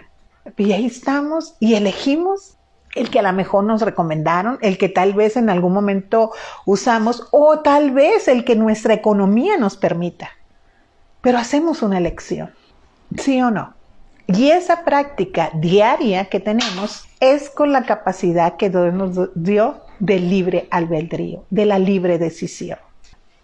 Y 0.56 0.72
ahí 0.72 0.86
estamos 0.86 1.54
y 1.60 1.74
elegimos 1.74 2.56
el 2.94 3.10
que 3.10 3.20
a 3.20 3.22
lo 3.22 3.32
mejor 3.32 3.64
nos 3.64 3.82
recomendaron, 3.82 4.58
el 4.62 4.78
que 4.78 4.88
tal 4.88 5.12
vez 5.14 5.36
en 5.36 5.50
algún 5.50 5.72
momento 5.72 6.32
usamos 6.66 7.28
o 7.30 7.60
tal 7.60 7.92
vez 7.92 8.26
el 8.26 8.44
que 8.44 8.56
nuestra 8.56 8.94
economía 8.94 9.56
nos 9.58 9.76
permita. 9.76 10.30
Pero 11.20 11.38
hacemos 11.38 11.82
una 11.82 11.98
elección, 11.98 12.52
¿sí 13.16 13.40
o 13.42 13.50
no? 13.50 13.74
Y 14.34 14.50
esa 14.50 14.84
práctica 14.84 15.50
diaria 15.54 16.26
que 16.26 16.40
tenemos 16.40 17.08
es 17.20 17.50
con 17.50 17.72
la 17.72 17.84
capacidad 17.84 18.56
que 18.56 18.70
Dios 18.70 18.92
nos 18.94 19.30
dio 19.34 19.80
del 19.98 20.30
libre 20.30 20.68
albedrío, 20.70 21.44
de 21.50 21.66
la 21.66 21.78
libre 21.78 22.18
decisión. 22.18 22.78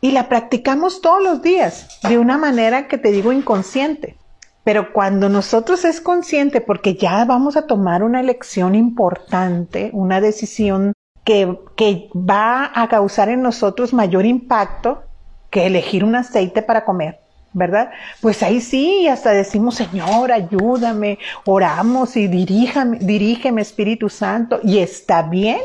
Y 0.00 0.12
la 0.12 0.28
practicamos 0.28 1.00
todos 1.00 1.22
los 1.22 1.42
días, 1.42 1.98
de 2.08 2.18
una 2.18 2.38
manera 2.38 2.86
que 2.88 2.98
te 2.98 3.10
digo 3.10 3.32
inconsciente. 3.32 4.16
Pero 4.62 4.92
cuando 4.92 5.28
nosotros 5.28 5.84
es 5.84 6.00
consciente, 6.00 6.60
porque 6.60 6.94
ya 6.94 7.24
vamos 7.24 7.56
a 7.56 7.66
tomar 7.66 8.02
una 8.02 8.20
elección 8.20 8.74
importante, 8.74 9.90
una 9.92 10.20
decisión 10.20 10.92
que, 11.24 11.58
que 11.76 12.08
va 12.14 12.70
a 12.74 12.88
causar 12.88 13.28
en 13.28 13.42
nosotros 13.42 13.92
mayor 13.92 14.26
impacto 14.26 15.02
que 15.50 15.66
elegir 15.66 16.04
un 16.04 16.16
aceite 16.16 16.62
para 16.62 16.84
comer, 16.84 17.20
¿verdad? 17.56 17.90
Pues 18.20 18.42
ahí 18.42 18.60
sí, 18.60 19.08
hasta 19.08 19.30
decimos, 19.30 19.76
Señor, 19.76 20.30
ayúdame, 20.30 21.18
oramos 21.46 22.14
y 22.18 22.28
diríjame, 22.28 22.98
dirígeme 23.00 23.62
Espíritu 23.62 24.10
Santo, 24.10 24.60
y 24.62 24.78
está 24.78 25.22
bien. 25.22 25.60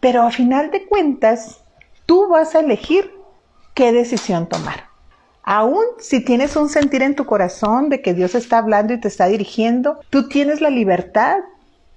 Pero 0.00 0.22
a 0.22 0.32
final 0.32 0.72
de 0.72 0.86
cuentas, 0.86 1.60
tú 2.04 2.26
vas 2.28 2.56
a 2.56 2.60
elegir 2.60 3.12
qué 3.74 3.92
decisión 3.92 4.48
tomar. 4.48 4.88
Aún 5.44 5.84
si 6.00 6.18
tienes 6.18 6.56
un 6.56 6.68
sentir 6.68 7.02
en 7.02 7.14
tu 7.14 7.26
corazón 7.26 7.90
de 7.90 8.02
que 8.02 8.12
Dios 8.12 8.34
está 8.34 8.58
hablando 8.58 8.92
y 8.92 9.00
te 9.00 9.06
está 9.06 9.26
dirigiendo, 9.26 10.00
tú 10.10 10.28
tienes 10.28 10.60
la 10.60 10.70
libertad 10.70 11.36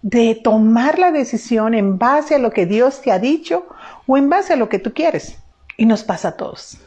de 0.04 0.36
tomar 0.36 1.00
la 1.00 1.12
decisión 1.12 1.74
en 1.74 1.98
base 1.98 2.36
a 2.36 2.40
lo 2.40 2.52
que 2.52 2.68
Dios 2.68 3.02
te 3.02 3.12
ha 3.12 3.18
dicho 3.18 3.66
o 4.06 4.16
en 4.16 4.30
base 4.30 4.54
a 4.54 4.58
lo 4.58 4.70
que 4.70 4.78
tú 4.78 4.94
quieres. 4.94 5.40
Y 5.76 5.88
nos 5.88 6.04
pasa 6.04 6.30
a 6.30 6.38
todos, 6.38 6.78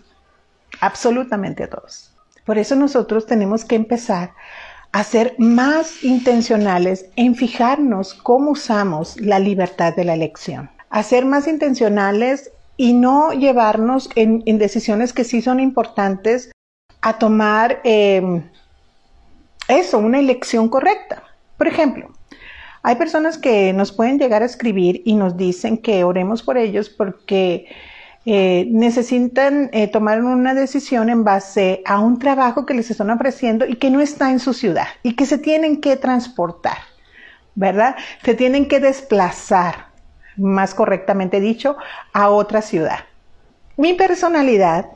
absolutamente 0.81 1.65
a 1.65 1.71
todos. 1.71 2.10
Por 2.51 2.59
eso 2.59 2.75
nosotros 2.75 3.27
tenemos 3.27 3.65
que 3.65 3.77
empezar 3.77 4.33
a 4.91 5.05
ser 5.05 5.37
más 5.39 6.03
intencionales 6.03 7.07
en 7.15 7.37
fijarnos 7.37 8.13
cómo 8.13 8.51
usamos 8.51 9.21
la 9.21 9.39
libertad 9.39 9.95
de 9.95 10.05
la 10.05 10.15
elección. 10.15 10.69
A 10.89 11.05
ser 11.05 11.27
más 11.27 11.47
intencionales 11.47 12.51
y 12.77 12.93
no 12.93 13.31
llevarnos 13.31 14.11
en, 14.17 14.43
decisiones 14.59 15.13
que 15.13 15.23
sí 15.23 15.43
son 15.43 15.61
importantes 15.61 16.51
a 17.03 17.21
tomar 17.21 17.81
em, 17.85 18.43
eso, 19.69 19.99
una 19.99 20.19
elección 20.19 20.69
correcta. 20.69 21.23
Por 21.57 21.69
ejemplo, 21.69 22.11
hay 22.83 22.97
personas 22.97 23.39
que 23.39 23.73
nos 23.73 23.93
pueden 23.93 24.19
llegar 24.19 24.43
a 24.43 24.47
escribir 24.47 25.03
y 25.05 25.15
nos 25.15 25.37
dicen 25.37 25.79
que 25.79 26.03
oremos 26.03 26.43
por 26.43 26.59
ellos 26.59 26.89
porque 26.91 27.69
eh, 28.27 28.67
necesitan 28.71 29.71
eh, 29.73 29.89
tomar 29.89 30.23
una 30.23 30.55
decisión 30.55 31.09
en 31.09 31.25
base 31.25 31.83
a 31.87 32.01
un 32.01 32.19
trabajo 32.19 32.67
que 32.67 32.75
les 32.75 32.91
están 32.91 33.11
ofreciendo 33.11 33.67
y 33.67 33.77
que 33.77 33.91
no 33.91 34.01
está 34.01 34.31
en 34.31 34.41
su 34.41 34.53
ciudad 34.53 34.89
y 35.03 35.15
que 35.15 35.27
se 35.27 35.39
tienen 35.39 35.81
que 35.81 35.97
transportar, 35.97 36.79
¿verdad? 37.55 37.97
Se 38.23 38.35
tienen 38.35 38.69
que 38.69 38.81
desplazar 38.81 39.91
más 40.37 40.75
correctamente 40.75 41.41
dicho, 41.41 41.77
a 42.13 42.29
otra 42.31 42.63
ciudad. 42.63 43.01
Mi 43.77 43.95
personalidad, 43.95 44.87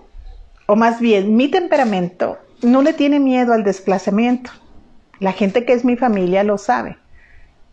o 0.66 0.76
más 0.76 1.00
bien 1.00 1.36
mi 1.36 1.48
temperamento, 1.48 2.38
no 2.62 2.82
le 2.82 2.92
tiene 2.92 3.20
miedo 3.20 3.52
al 3.52 3.64
desplazamiento. 3.64 4.50
La 5.20 5.32
gente 5.32 5.64
que 5.64 5.72
es 5.72 5.84
mi 5.84 5.96
familia 5.96 6.44
lo 6.44 6.58
sabe. 6.58 6.96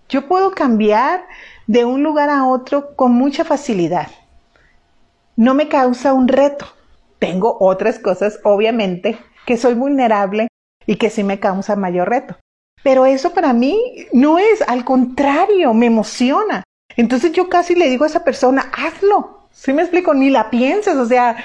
Yo 0.10 0.27
puedo 0.27 0.51
cambiar 0.51 1.25
de 1.67 1.86
un 1.86 2.03
lugar 2.03 2.29
a 2.29 2.46
otro 2.46 2.96
con 2.96 3.13
mucha 3.13 3.46
facilidad. 3.46 4.08
No 5.35 5.53
me 5.53 5.67
causa 5.67 6.13
un 6.13 6.27
reto. 6.27 6.65
Tengo 7.19 7.57
otras 7.59 8.00
cosas, 8.00 8.39
obviamente, 8.43 9.17
que 9.45 9.57
soy 9.57 9.73
vulnerable 9.73 10.47
y 10.85 10.95
que 10.95 11.09
sí 11.09 11.23
me 11.23 11.39
causa 11.39 11.75
mayor 11.75 12.09
reto. 12.09 12.35
Pero 12.83 13.05
eso 13.05 13.31
para 13.31 13.53
mí 13.53 13.77
no 14.11 14.39
es, 14.39 14.61
al 14.67 14.83
contrario, 14.83 15.73
me 15.73 15.85
emociona. 15.85 16.63
Entonces 16.97 17.31
yo 17.31 17.47
casi 17.47 17.75
le 17.75 17.89
digo 17.89 18.03
a 18.03 18.07
esa 18.07 18.23
persona, 18.23 18.71
hazlo. 18.75 19.47
Si 19.51 19.71
me 19.73 19.83
explico? 19.83 20.13
Ni 20.13 20.29
la 20.29 20.50
pienses, 20.50 20.95
o 20.95 21.05
sea, 21.05 21.38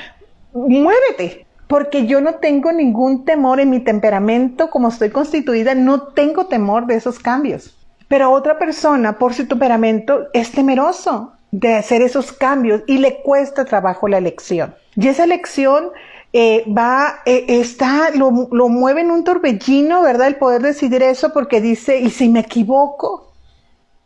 muévete. 0.52 1.46
Porque 1.68 2.06
yo 2.06 2.20
no 2.20 2.36
tengo 2.36 2.72
ningún 2.72 3.24
temor 3.24 3.60
en 3.60 3.70
mi 3.70 3.80
temperamento, 3.80 4.70
como 4.70 4.88
estoy 4.88 5.10
constituida, 5.10 5.74
no 5.74 6.08
tengo 6.08 6.46
temor 6.46 6.86
de 6.86 6.94
esos 6.94 7.18
cambios. 7.18 7.76
Pero 8.08 8.30
otra 8.30 8.58
persona, 8.58 9.18
por 9.18 9.34
su 9.34 9.48
temperamento, 9.48 10.28
es 10.32 10.52
temeroso 10.52 11.35
de 11.50 11.74
hacer 11.74 12.02
esos 12.02 12.32
cambios 12.32 12.82
y 12.86 12.98
le 12.98 13.22
cuesta 13.22 13.64
trabajo 13.64 14.08
la 14.08 14.18
elección. 14.18 14.74
Y 14.94 15.08
esa 15.08 15.24
elección 15.24 15.90
eh, 16.32 16.64
va, 16.70 17.20
eh, 17.24 17.44
está, 17.48 18.10
lo, 18.10 18.48
lo 18.50 18.68
mueve 18.68 19.02
en 19.02 19.10
un 19.10 19.24
torbellino, 19.24 20.02
¿verdad? 20.02 20.26
El 20.26 20.36
poder 20.36 20.62
decidir 20.62 21.02
eso 21.02 21.32
porque 21.32 21.60
dice, 21.60 21.98
¿y 21.98 22.10
si 22.10 22.28
me 22.28 22.40
equivoco? 22.40 23.26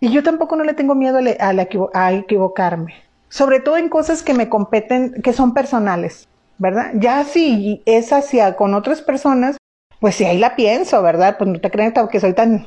Y 0.01 0.11
yo 0.11 0.23
tampoco 0.23 0.57
no 0.57 0.65
le 0.65 0.73
tengo 0.73 0.95
miedo 0.95 1.19
a, 1.19 2.13
equivocarme, 2.13 2.95
sobre 3.29 3.61
todo 3.61 3.77
en 3.77 3.91
cosas 3.91 4.23
que 4.23 4.33
me 4.33 4.49
competen, 4.49 5.21
que 5.23 5.35
son 5.35 5.53
personales, 5.53 6.27
¿verdad? 6.57 6.93
Ya 6.95 7.23
si 7.25 7.83
es 7.85 8.11
hacia 8.11 8.57
con 8.57 8.73
otras 8.73 9.03
personas, 9.03 9.59
pues 10.01 10.15
si 10.15 10.25
ahí 10.25 10.39
la 10.39 10.57
pienso, 10.57 11.03
¿verdad? 11.03 11.37
Pues 11.37 11.51
no 11.51 11.61
te 11.61 11.71
crean 11.71 11.93
que 12.11 12.19
soy 12.19 12.33
tan 12.33 12.67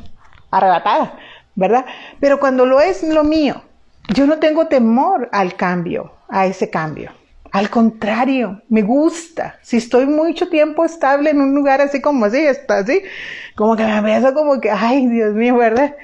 arrebatada, 0.52 1.18
¿verdad? 1.56 1.86
Pero 2.20 2.40
cuando 2.40 2.68
lo 2.68 2.80
es 2.80 3.02
lo 3.02 3.24
mío, 3.24 3.64
yo 4.10 4.26
no 4.26 4.40
tengo 4.40 4.68
temor 4.68 5.30
al 5.32 5.56
cambio, 5.56 6.12
a 6.30 6.46
ese 6.46 6.70
cambio. 6.70 7.12
Al 7.52 7.70
contrario, 7.70 8.62
me 8.70 8.82
gusta. 8.82 9.60
Si 9.62 9.78
estoy 9.78 10.08
mucho 10.08 10.50
tiempo 10.50 10.84
estable 10.84 11.30
en 11.30 11.40
un 11.40 11.54
lugar 11.54 11.82
así 11.82 12.02
como 12.02 12.26
así, 12.26 12.40
está 12.40 12.80
así, 12.80 13.02
como 13.56 13.76
que 13.76 13.86
me 13.86 13.98
empiezo 13.98 14.34
como 14.34 14.60
que, 14.60 14.72
ay, 14.72 15.08
Dios 15.08 15.36
mío, 15.36 15.56
¿verdad? 15.58 15.96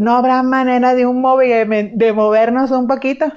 ¿No 0.00 0.16
habrá 0.16 0.42
manera 0.42 0.94
de 0.94 1.06
un 1.06 1.22
de 1.22 2.12
movernos 2.14 2.70
un 2.70 2.88
poquito? 2.88 3.30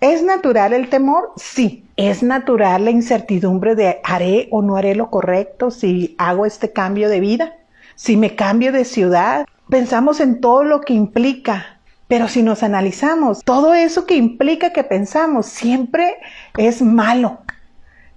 ¿Es 0.00 0.22
natural 0.22 0.72
el 0.72 0.88
temor? 0.88 1.30
Sí. 1.36 1.84
¿Es 1.96 2.22
natural 2.22 2.86
la 2.86 2.90
incertidumbre 2.90 3.76
de 3.76 4.00
haré 4.02 4.48
o 4.50 4.62
no 4.62 4.76
haré 4.76 4.94
lo 4.94 5.10
correcto 5.10 5.70
si 5.70 6.16
hago 6.18 6.46
este 6.46 6.72
cambio 6.72 7.08
de 7.08 7.20
vida? 7.20 7.52
Si 7.94 8.16
me 8.16 8.34
cambio 8.34 8.72
de 8.72 8.84
ciudad, 8.84 9.46
pensamos 9.68 10.18
en 10.18 10.40
todo 10.40 10.64
lo 10.64 10.80
que 10.80 10.94
implica. 10.94 11.71
Pero 12.12 12.28
si 12.28 12.42
nos 12.42 12.62
analizamos, 12.62 13.42
todo 13.42 13.72
eso 13.72 14.04
que 14.04 14.16
implica 14.16 14.74
que 14.74 14.84
pensamos 14.84 15.46
siempre 15.46 16.16
es 16.58 16.82
malo. 16.82 17.38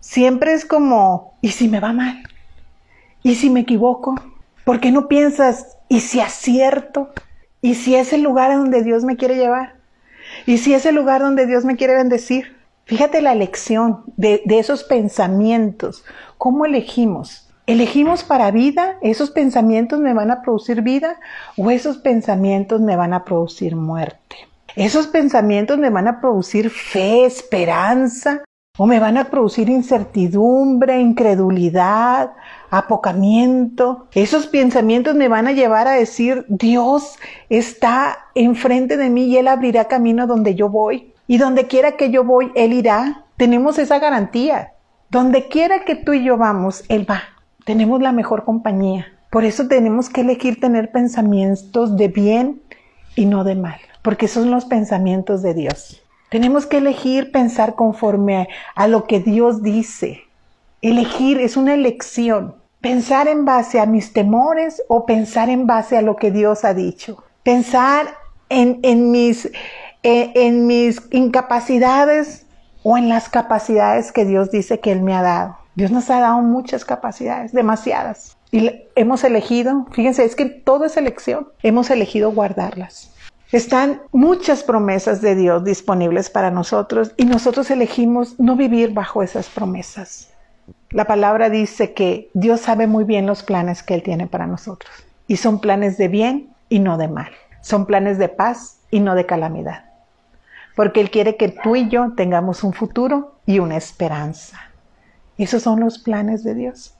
siempre 0.01 0.51
es 0.51 0.65
como, 0.65 1.37
¿y 1.39 1.51
si 1.51 1.69
me 1.69 1.79
va 1.79 1.93
mal? 1.93 2.21
¿Y 3.23 3.35
si 3.35 3.49
me 3.49 3.61
equivoco? 3.61 4.15
¿Por 4.65 4.81
qué 4.81 4.91
no 4.91 5.07
piensas, 5.07 5.77
¿y 5.87 6.01
si 6.01 6.19
acierto? 6.19 7.13
¿Y 7.61 7.75
si 7.75 7.95
es 7.95 8.11
el 8.11 8.21
lugar 8.21 8.51
a 8.51 8.57
donde 8.57 8.83
Dios 8.83 9.05
me 9.05 9.15
quiere 9.15 9.37
llevar? 9.37 9.75
¿Y 10.45 10.57
si 10.57 10.73
es 10.73 10.85
el 10.85 10.95
lugar 10.95 11.21
donde 11.21 11.45
Dios 11.45 11.63
me 11.63 11.77
quiere 11.77 11.95
bendecir? 11.95 12.53
Fíjate 12.83 13.21
la 13.21 13.31
elección 13.31 14.03
de, 14.17 14.41
de 14.43 14.59
esos 14.59 14.83
pensamientos. 14.83 16.03
¿Cómo 16.37 16.65
elegimos? 16.65 17.44
¿Elegimos 17.67 18.23
para 18.23 18.51
vida? 18.51 18.97
¿Esos 19.01 19.31
pensamientos 19.31 19.99
me 19.99 20.13
van 20.13 20.29
a 20.29 20.43
producir 20.43 20.83
vida? 20.83 21.19
¿O 21.57 21.71
esos 21.71 21.97
pensamientos 21.97 22.79
me 22.79 22.95
van 22.95 23.11
a 23.11 23.23
producir 23.23 23.75
muerte? 23.75 24.35
¿Esos 24.75 25.07
pensamientos 25.07 25.79
me 25.79 25.89
van 25.89 26.07
a 26.07 26.21
producir 26.21 26.69
fe, 26.69 27.25
esperanza? 27.25 28.43
¿O 28.77 28.85
me 28.85 28.99
van 28.99 29.17
a 29.17 29.31
producir 29.31 29.69
incertidumbre, 29.69 30.99
incredulidad, 30.99 32.33
apocamiento? 32.69 34.09
Esos 34.13 34.45
pensamientos 34.45 35.15
me 35.15 35.27
van 35.27 35.47
a 35.47 35.53
llevar 35.53 35.87
a 35.87 35.93
decir, 35.93 36.45
Dios 36.47 37.17
está 37.49 38.27
enfrente 38.35 38.95
de 38.95 39.09
mí 39.09 39.23
y 39.23 39.37
Él 39.37 39.47
abrirá 39.47 39.85
camino 39.85 40.27
donde 40.27 40.53
yo 40.53 40.69
voy. 40.69 41.13
Y 41.25 41.39
donde 41.39 41.65
quiera 41.65 41.93
que 41.93 42.11
yo 42.11 42.23
voy, 42.23 42.51
Él 42.53 42.73
irá. 42.73 43.23
Tenemos 43.37 43.79
esa 43.79 43.97
garantía. 43.97 44.73
Donde 45.09 45.47
quiera 45.47 45.83
que 45.83 45.95
tú 45.95 46.13
y 46.13 46.23
yo 46.23 46.37
vamos, 46.37 46.83
Él 46.89 47.09
va. 47.09 47.34
Tenemos 47.65 47.99
la 47.99 48.11
mejor 48.11 48.45
compañía. 48.45 49.07
Por 49.31 49.43
eso 49.43 49.67
tenemos 49.67 50.09
que 50.09 50.21
elegir 50.21 50.59
tener 50.59 50.91
pensamientos 50.91 51.97
de 51.97 52.07
bien 52.09 52.61
y 53.15 53.25
no 53.25 53.43
de 53.43 53.55
mal, 53.55 53.79
porque 54.03 54.27
son 54.27 54.51
los 54.51 54.65
pensamientos 54.65 55.41
de 55.41 55.55
Dios. 55.55 56.01
Tenemos 56.29 56.67
que 56.67 56.77
elegir 56.77 57.31
pensar 57.31 57.73
conforme 57.73 58.47
a, 58.75 58.87
lo 58.87 59.05
que 59.05 59.19
Dios 59.19 59.63
dice. 59.63 60.21
Elegir 60.83 61.39
es 61.39 61.57
una 61.57 61.73
elección. 61.73 62.55
Pensar 62.81 63.27
en 63.27 63.45
base 63.45 63.79
a 63.79 63.87
mis 63.87 64.13
temores 64.13 64.83
o 64.87 65.07
pensar 65.07 65.49
en 65.49 65.65
base 65.65 65.97
a 65.97 66.03
lo 66.03 66.17
que 66.17 66.29
Dios 66.29 66.65
ha 66.65 66.75
dicho. 66.75 67.23
Pensar 67.41 68.13
en, 68.49 68.79
en, 68.83 69.11
mis 69.11 71.01
incapacidades 71.11 72.45
o 72.83 72.95
en 72.95 73.09
las 73.09 73.27
capacidades 73.27 74.11
que 74.11 74.23
Dios 74.23 74.51
dice 74.51 74.79
que 74.79 74.91
Él 74.91 75.01
me 75.01 75.15
ha 75.15 75.23
dado. 75.23 75.64
Dios 75.75 75.91
nos 75.91 76.09
ha 76.09 76.19
dado 76.19 76.41
muchas 76.41 76.85
capacidades, 76.85 77.51
demasiadas. 77.51 78.37
Y 78.51 78.71
hemos 78.95 79.23
elegido, 79.23 79.85
fíjense, 79.91 80.23
es 80.23 80.35
que 80.35 80.45
todo 80.45 80.85
es 80.85 80.97
elección, 80.97 81.49
hemos 81.63 81.89
elegido 81.89 82.31
guardarlas. 82.31 83.11
Están 83.51 84.01
muchas 84.11 84.63
promesas 84.63 85.21
de 85.21 85.35
Dios 85.35 85.63
disponibles 85.63 86.29
para 86.29 86.51
nosotros 86.51 87.13
y 87.17 87.25
nosotros 87.25 87.69
elegimos 87.69 88.39
no 88.39 88.55
vivir 88.55 88.93
bajo 88.93 89.21
esas 89.21 89.49
promesas. 89.49 90.29
La 90.89 91.05
palabra 91.05 91.49
dice 91.49 91.93
que 91.93 92.29
Dios 92.33 92.61
sabe 92.61 92.87
muy 92.87 93.03
bien 93.03 93.27
los 93.27 93.43
planes 93.43 93.83
que 93.83 93.93
Él 93.93 94.03
tiene 94.03 94.27
para 94.27 94.47
nosotros 94.47 94.91
y 95.27 95.37
son 95.37 95.59
planes 95.59 95.97
de 95.97 96.07
bien 96.07 96.49
y 96.69 96.79
no 96.79 96.97
de 96.97 97.07
mal. 97.07 97.31
Son 97.61 97.85
planes 97.85 98.17
de 98.17 98.29
paz 98.29 98.79
y 98.91 98.99
no 98.99 99.15
de 99.15 99.25
calamidad 99.25 99.85
porque 100.75 100.99
Él 100.99 101.09
quiere 101.09 101.37
que 101.37 101.49
tú 101.49 101.75
y 101.75 101.89
yo 101.89 102.13
tengamos 102.15 102.63
un 102.63 102.73
futuro 102.73 103.35
y 103.45 103.59
una 103.59 103.77
esperanza. 103.77 104.59
Esos 105.37 105.63
son 105.63 105.79
los 105.81 105.99
planes 105.99 106.43
de 106.43 106.55
Dios. 106.55 106.95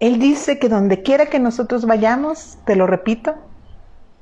Él 0.00 0.18
dice 0.18 0.58
que 0.58 0.68
donde 0.68 1.02
quiera 1.02 1.26
que 1.26 1.38
nosotros 1.38 1.84
vayamos, 1.86 2.58
te 2.64 2.76
lo 2.76 2.86
repito, 2.86 3.34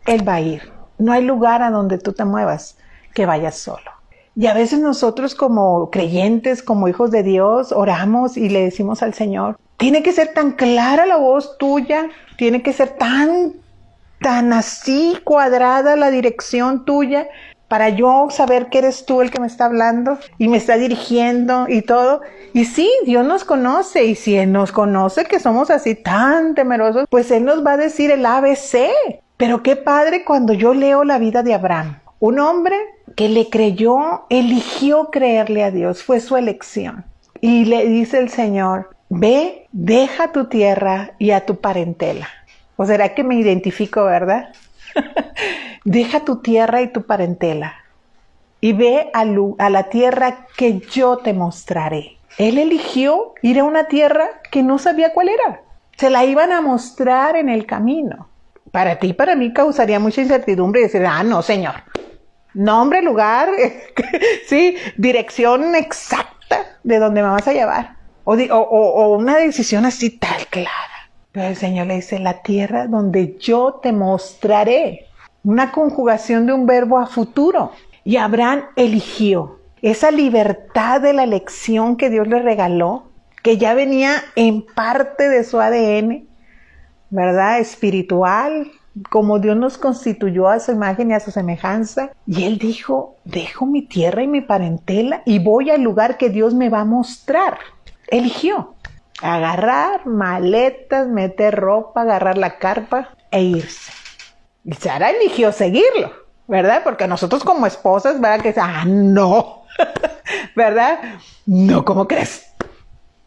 Él 0.07 0.27
va 0.27 0.35
a 0.35 0.41
ir. 0.41 0.73
No 0.99 1.13
hay 1.13 1.25
lugar 1.25 1.63
a 1.63 1.71
donde 1.71 1.99
tú 1.99 2.13
te 2.13 2.25
muevas 2.25 2.77
que 3.15 3.27
vayas 3.27 3.57
solo. 3.57 3.91
Y 4.35 4.47
a 4.47 4.55
veces 4.55 4.81
nosotros 4.81 5.35
como 5.35 5.91
creyentes, 5.91 6.63
como 6.63 6.89
hijos 6.89 7.11
de 7.11 7.23
Dios, 7.23 7.73
oramos 7.73 8.37
y 8.37 8.49
le 8.49 8.63
decimos 8.63 9.03
al 9.03 9.15
Señor, 9.15 9.59
tiene 9.77 10.03
que 10.03 10.13
ser 10.13 10.33
tan 10.35 10.53
clara 10.53 11.07
la 11.07 11.17
voz 11.17 11.59
tuya, 11.59 12.09
tiene 12.37 12.63
que 12.63 12.73
ser 12.73 12.91
tan, 12.91 13.55
tan 14.21 14.53
así 14.53 15.19
cuadrada 15.25 15.97
la 15.97 16.11
dirección 16.11 16.85
tuya, 16.85 17.29
para 17.69 17.91
yo 17.91 18.29
saber 18.31 18.69
que 18.71 18.79
eres 18.79 19.05
tú 19.05 19.21
el 19.21 19.31
que 19.31 19.41
me 19.41 19.47
está 19.47 19.67
hablando 19.67 20.19
y 20.39 20.49
me 20.49 20.57
está 20.57 20.77
dirigiendo 20.77 21.67
y 21.69 21.83
todo. 21.83 22.23
Y 22.55 22.65
sí, 22.65 22.91
Dios 23.05 23.25
nos 23.27 23.45
conoce 23.45 24.05
y 24.05 24.15
si 24.15 24.45
nos 24.47 24.73
conoce 24.73 25.27
que 25.27 25.39
somos 25.39 25.71
así 25.71 25.95
tan 25.95 26.55
temerosos, 26.55 27.07
pues 27.11 27.31
Él 27.31 27.45
nos 27.45 27.65
va 27.65 27.73
a 27.73 27.77
decir 27.77 28.11
el 28.11 28.25
ABC. 28.25 28.89
Pero 29.37 29.63
qué 29.63 29.77
padre 29.77 30.25
cuando 30.25 30.55
yo 30.55 30.75
leo 30.75 31.05
la 31.05 31.19
vida 31.19 31.43
de 31.43 31.55
Abraham. 31.55 32.01
Un 32.21 32.41
hombre 32.41 32.77
que 33.15 33.29
le 33.29 33.49
creyó, 33.49 34.25
eligió 34.31 35.11
creerle 35.11 35.63
a 35.63 35.71
Dios, 35.71 36.03
fue 36.03 36.21
su 36.21 36.37
elección. 36.37 37.05
Y 37.41 37.67
le 37.67 37.87
dice 37.87 38.19
el 38.19 38.31
Señor, 38.31 38.91
ve, 39.09 39.69
deja 39.71 40.33
tu 40.33 40.47
tierra 40.47 41.13
y 41.19 41.31
a 41.31 41.47
tu 41.47 41.61
parentela. 41.61 42.29
¿O 42.77 42.87
será 42.87 43.15
que 43.15 43.23
me 43.23 43.37
identifico, 43.37 44.05
verdad? 44.05 44.49
Deja 45.85 46.25
tu 46.25 46.41
tierra 46.41 46.83
y 46.83 46.93
tu 46.93 47.05
parentela 47.05 47.75
y 48.61 48.73
ve 48.73 49.11
a, 49.13 49.25
a 49.59 49.71
la 49.71 49.85
tierra 49.85 50.47
que 50.57 50.81
yo 50.81 51.19
te 51.19 51.33
mostraré. 51.33 52.19
Él 52.39 52.59
eligió 52.59 53.35
ir 53.43 53.61
a 53.61 53.65
una 53.65 53.85
tierra 53.85 54.41
que 54.51 54.63
no 54.63 54.79
sabía 54.79 55.13
cuál 55.13 55.29
era. 55.29 55.63
Se 55.97 56.11
la 56.11 56.25
iban 56.25 56.53
a 56.53 56.61
mostrar 56.61 57.37
en 57.37 57.49
el 57.49 57.67
camino. 57.67 58.29
Para 58.71 58.99
ti, 58.99 59.13
para 59.13 59.35
mí 59.35 59.53
causaría 59.53 59.99
mucha 59.99 60.21
incertidumbre 60.21 60.83
decir, 60.83 61.05
ah, 61.07 61.23
no, 61.23 61.43
señor. 61.43 61.75
Nombre, 62.55 63.03
lugar, 63.03 63.49
sí, 64.47 64.77
dirección 64.97 65.75
exacta 65.75 66.67
de 66.83 66.99
dónde 66.99 67.23
me 67.23 67.29
vas 67.29 67.47
a 67.49 67.53
llevar. 67.53 67.97
O, 68.25 68.35
o 68.35 69.17
una 69.17 69.39
decisión 69.39 69.87
así 69.87 70.11
tal 70.11 70.47
clara. 70.51 71.11
Pero 71.33 71.47
el 71.47 71.57
Señor 71.57 71.87
le 71.87 71.97
dice, 71.97 72.19
la 72.19 72.43
tierra 72.43 72.87
donde 72.87 73.39
yo 73.39 73.81
te 73.83 73.93
mostraré. 73.93 75.08
Una 75.45 75.73
conjugación 75.73 76.47
de 76.47 76.53
un 76.53 76.67
verbo 76.67 76.99
a 76.99 77.07
futuro. 77.07 77.73
Y 78.05 78.17
Abraham 78.17 78.65
eligió 78.77 79.59
esa 79.83 80.11
libertad 80.11 81.01
de 81.01 81.13
la 81.13 81.25
elección 81.25 81.97
que 81.97 82.11
Dios 82.11 82.27
le 82.27 82.41
regaló, 82.41 83.05
que 83.43 83.59
ya 83.59 83.75
venía 83.75 84.23
en 84.35 84.63
parte 84.63 85.29
de 85.29 85.45
su 85.45 85.61
ADN, 85.61 86.27
¿verdad? 87.11 87.61
Espiritual, 87.61 88.71
como 89.11 89.39
Dios 89.39 89.57
nos 89.57 89.79
constituyó 89.79 90.49
a 90.49 90.61
su 90.61 90.73
imagen 90.73 91.11
y 91.11 91.15
a 91.15 91.21
su 91.21 91.31
semejanza. 91.31 92.11
Y 92.27 92.45
él 92.45 92.59
dijo, 92.59 93.17
dejo 93.25 93.67
mi 93.67 93.83
tierra 93.83 94.23
y 94.23 94.27
mi 94.27 94.41
parentela 94.41 95.23
y 95.25 95.39
voy 95.39 95.71
al 95.71 95.83
lugar 95.83 96.17
que 96.17 96.31
Dios 96.31 96.55
me 96.55 96.69
va 96.69 96.81
a 96.81 96.85
mostrar. 96.85 97.59
Eligió 98.09 98.75
agarrar 99.23 100.07
maletas, 100.07 101.09
meter 101.09 101.55
ropa, 101.57 102.03
agarrar 102.03 102.39
la 102.39 102.59
carpa 102.59 103.11
e 103.31 103.43
irse. 103.43 103.98
Y 104.69 104.75
Sara 104.75 105.09
eligió 105.09 105.51
seguirlo, 105.51 106.13
¿verdad? 106.47 106.83
Porque 106.85 107.07
nosotros 107.07 107.43
como 107.43 107.67
esposas, 107.67 108.21
¿verdad? 108.21 108.43
Que 108.43 108.55
ah, 108.61 108.85
no, 108.87 109.63
¿verdad? 110.57 110.99
No, 111.47 111.87
¿cómo 111.87 112.07
crees? 112.07 112.45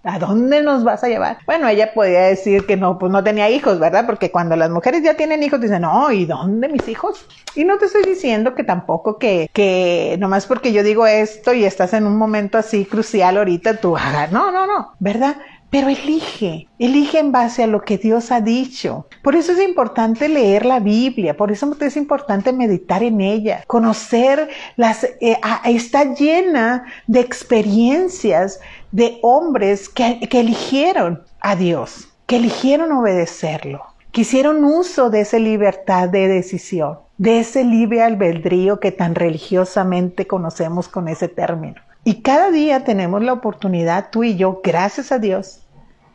¿A 0.03 0.19
dónde 0.19 0.61
nos 0.61 0.83
vas 0.83 1.03
a 1.03 1.07
llevar? 1.07 1.39
Bueno, 1.47 1.67
ella 1.67 1.95
podía 1.95 2.21
decir 2.21 2.67
que 2.67 2.77
no, 2.77 2.99
pues 2.99 3.11
no 3.11 3.23
tenía 3.23 3.49
hijos, 3.49 3.79
¿verdad? 3.79 4.05
Porque 4.05 4.29
cuando 4.29 4.55
las 4.55 4.69
mujeres 4.69 5.01
ya 5.01 5.15
tienen 5.15 5.41
hijos 5.41 5.59
dicen, 5.59 5.81
no, 5.81 6.11
¿y 6.11 6.25
dónde 6.25 6.69
mis 6.69 6.87
hijos? 6.87 7.25
Y 7.55 7.63
no 7.65 7.79
te 7.79 7.85
estoy 7.85 8.03
diciendo 8.03 8.53
que 8.53 8.63
tampoco 8.63 9.17
que, 9.17 9.49
que 9.51 10.17
nomás 10.19 10.45
porque 10.45 10.73
yo 10.73 10.83
digo 10.83 11.07
esto 11.07 11.55
y 11.55 11.65
estás 11.65 11.93
en 11.93 12.05
un 12.05 12.17
momento 12.17 12.59
así 12.59 12.85
crucial 12.85 13.37
ahorita, 13.37 13.77
tú 13.77 13.97
hagas, 13.97 14.31
no, 14.31 14.51
no, 14.51 14.67
no, 14.67 14.93
¿verdad? 14.99 15.37
Pero 15.71 15.87
elige, 15.87 16.67
elige 16.79 17.19
en 17.19 17.31
base 17.31 17.63
a 17.63 17.67
lo 17.67 17.81
que 17.81 17.97
Dios 17.97 18.29
ha 18.31 18.41
dicho. 18.41 19.07
Por 19.23 19.37
eso 19.37 19.53
es 19.53 19.61
importante 19.61 20.27
leer 20.27 20.65
la 20.65 20.81
Biblia, 20.81 21.37
por 21.37 21.49
eso 21.49 21.73
es 21.79 21.95
importante 21.95 22.51
meditar 22.51 23.03
en 23.03 23.21
ella, 23.21 23.63
conocer 23.67 24.49
las, 24.75 25.05
eh, 25.05 25.39
está 25.63 26.13
llena 26.13 26.83
de 27.07 27.21
experiencias 27.21 28.59
de 28.91 29.19
hombres 29.21 29.87
que, 29.87 30.19
que 30.29 30.41
eligieron 30.41 31.23
a 31.39 31.55
Dios, 31.55 32.09
que 32.25 32.35
eligieron 32.35 32.91
obedecerlo, 32.91 33.81
que 34.11 34.21
hicieron 34.21 34.65
uso 34.65 35.09
de 35.09 35.21
esa 35.21 35.39
libertad 35.39 36.09
de 36.09 36.27
decisión, 36.27 36.99
de 37.17 37.39
ese 37.39 37.63
libre 37.63 38.03
albedrío 38.03 38.81
que 38.81 38.91
tan 38.91 39.15
religiosamente 39.15 40.27
conocemos 40.27 40.89
con 40.89 41.07
ese 41.07 41.29
término. 41.29 41.81
Y 42.03 42.21
cada 42.21 42.49
día 42.49 42.83
tenemos 42.83 43.21
la 43.21 43.33
oportunidad, 43.33 44.09
tú 44.09 44.23
y 44.23 44.35
yo, 44.35 44.61
gracias 44.63 45.11
a 45.11 45.19
Dios, 45.19 45.61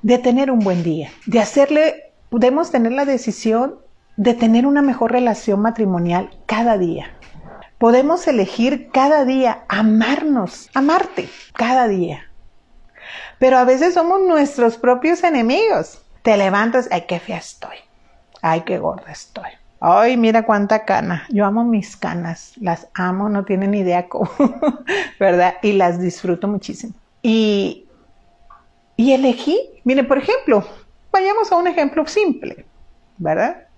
de 0.02 0.18
tener 0.18 0.50
un 0.50 0.58
buen 0.60 0.82
día, 0.82 1.10
de 1.26 1.40
hacerle, 1.40 2.12
podemos 2.28 2.70
tener 2.70 2.92
la 2.92 3.04
decisión 3.04 3.76
de 4.16 4.34
tener 4.34 4.66
una 4.66 4.82
mejor 4.82 5.12
relación 5.12 5.60
matrimonial 5.60 6.30
cada 6.46 6.78
día. 6.78 7.14
Podemos 7.78 8.26
elegir 8.26 8.90
cada 8.90 9.24
día 9.24 9.64
amarnos, 9.68 10.70
amarte 10.74 11.28
cada 11.52 11.86
día. 11.86 12.30
Pero 13.38 13.58
a 13.58 13.64
veces 13.64 13.94
somos 13.94 14.20
nuestros 14.22 14.78
propios 14.78 15.22
enemigos. 15.22 16.02
Te 16.22 16.36
levantas, 16.36 16.88
ay, 16.90 17.04
qué 17.06 17.20
fea 17.20 17.36
estoy. 17.36 17.76
Ay, 18.40 18.62
qué 18.62 18.78
gorda 18.78 19.12
estoy. 19.12 19.50
Ay, 19.88 20.16
mira 20.16 20.44
cuánta 20.44 20.84
cana. 20.84 21.26
Yo 21.30 21.44
amo 21.46 21.62
mis 21.64 21.96
canas. 21.96 22.54
Las 22.60 22.88
amo, 22.94 23.28
no 23.28 23.44
tienen 23.44 23.72
idea 23.72 24.08
cómo, 24.08 24.28
¿verdad? 25.20 25.54
Y 25.62 25.72
las 25.74 26.00
disfruto 26.00 26.48
muchísimo. 26.48 26.94
Y 27.22 27.86
Y 28.96 29.12
elegí, 29.12 29.58
miren, 29.84 30.08
por 30.08 30.18
ejemplo, 30.18 30.66
vayamos 31.12 31.52
a 31.52 31.56
un 31.56 31.68
ejemplo 31.68 32.06
simple, 32.06 32.66
¿verdad? 33.18 33.68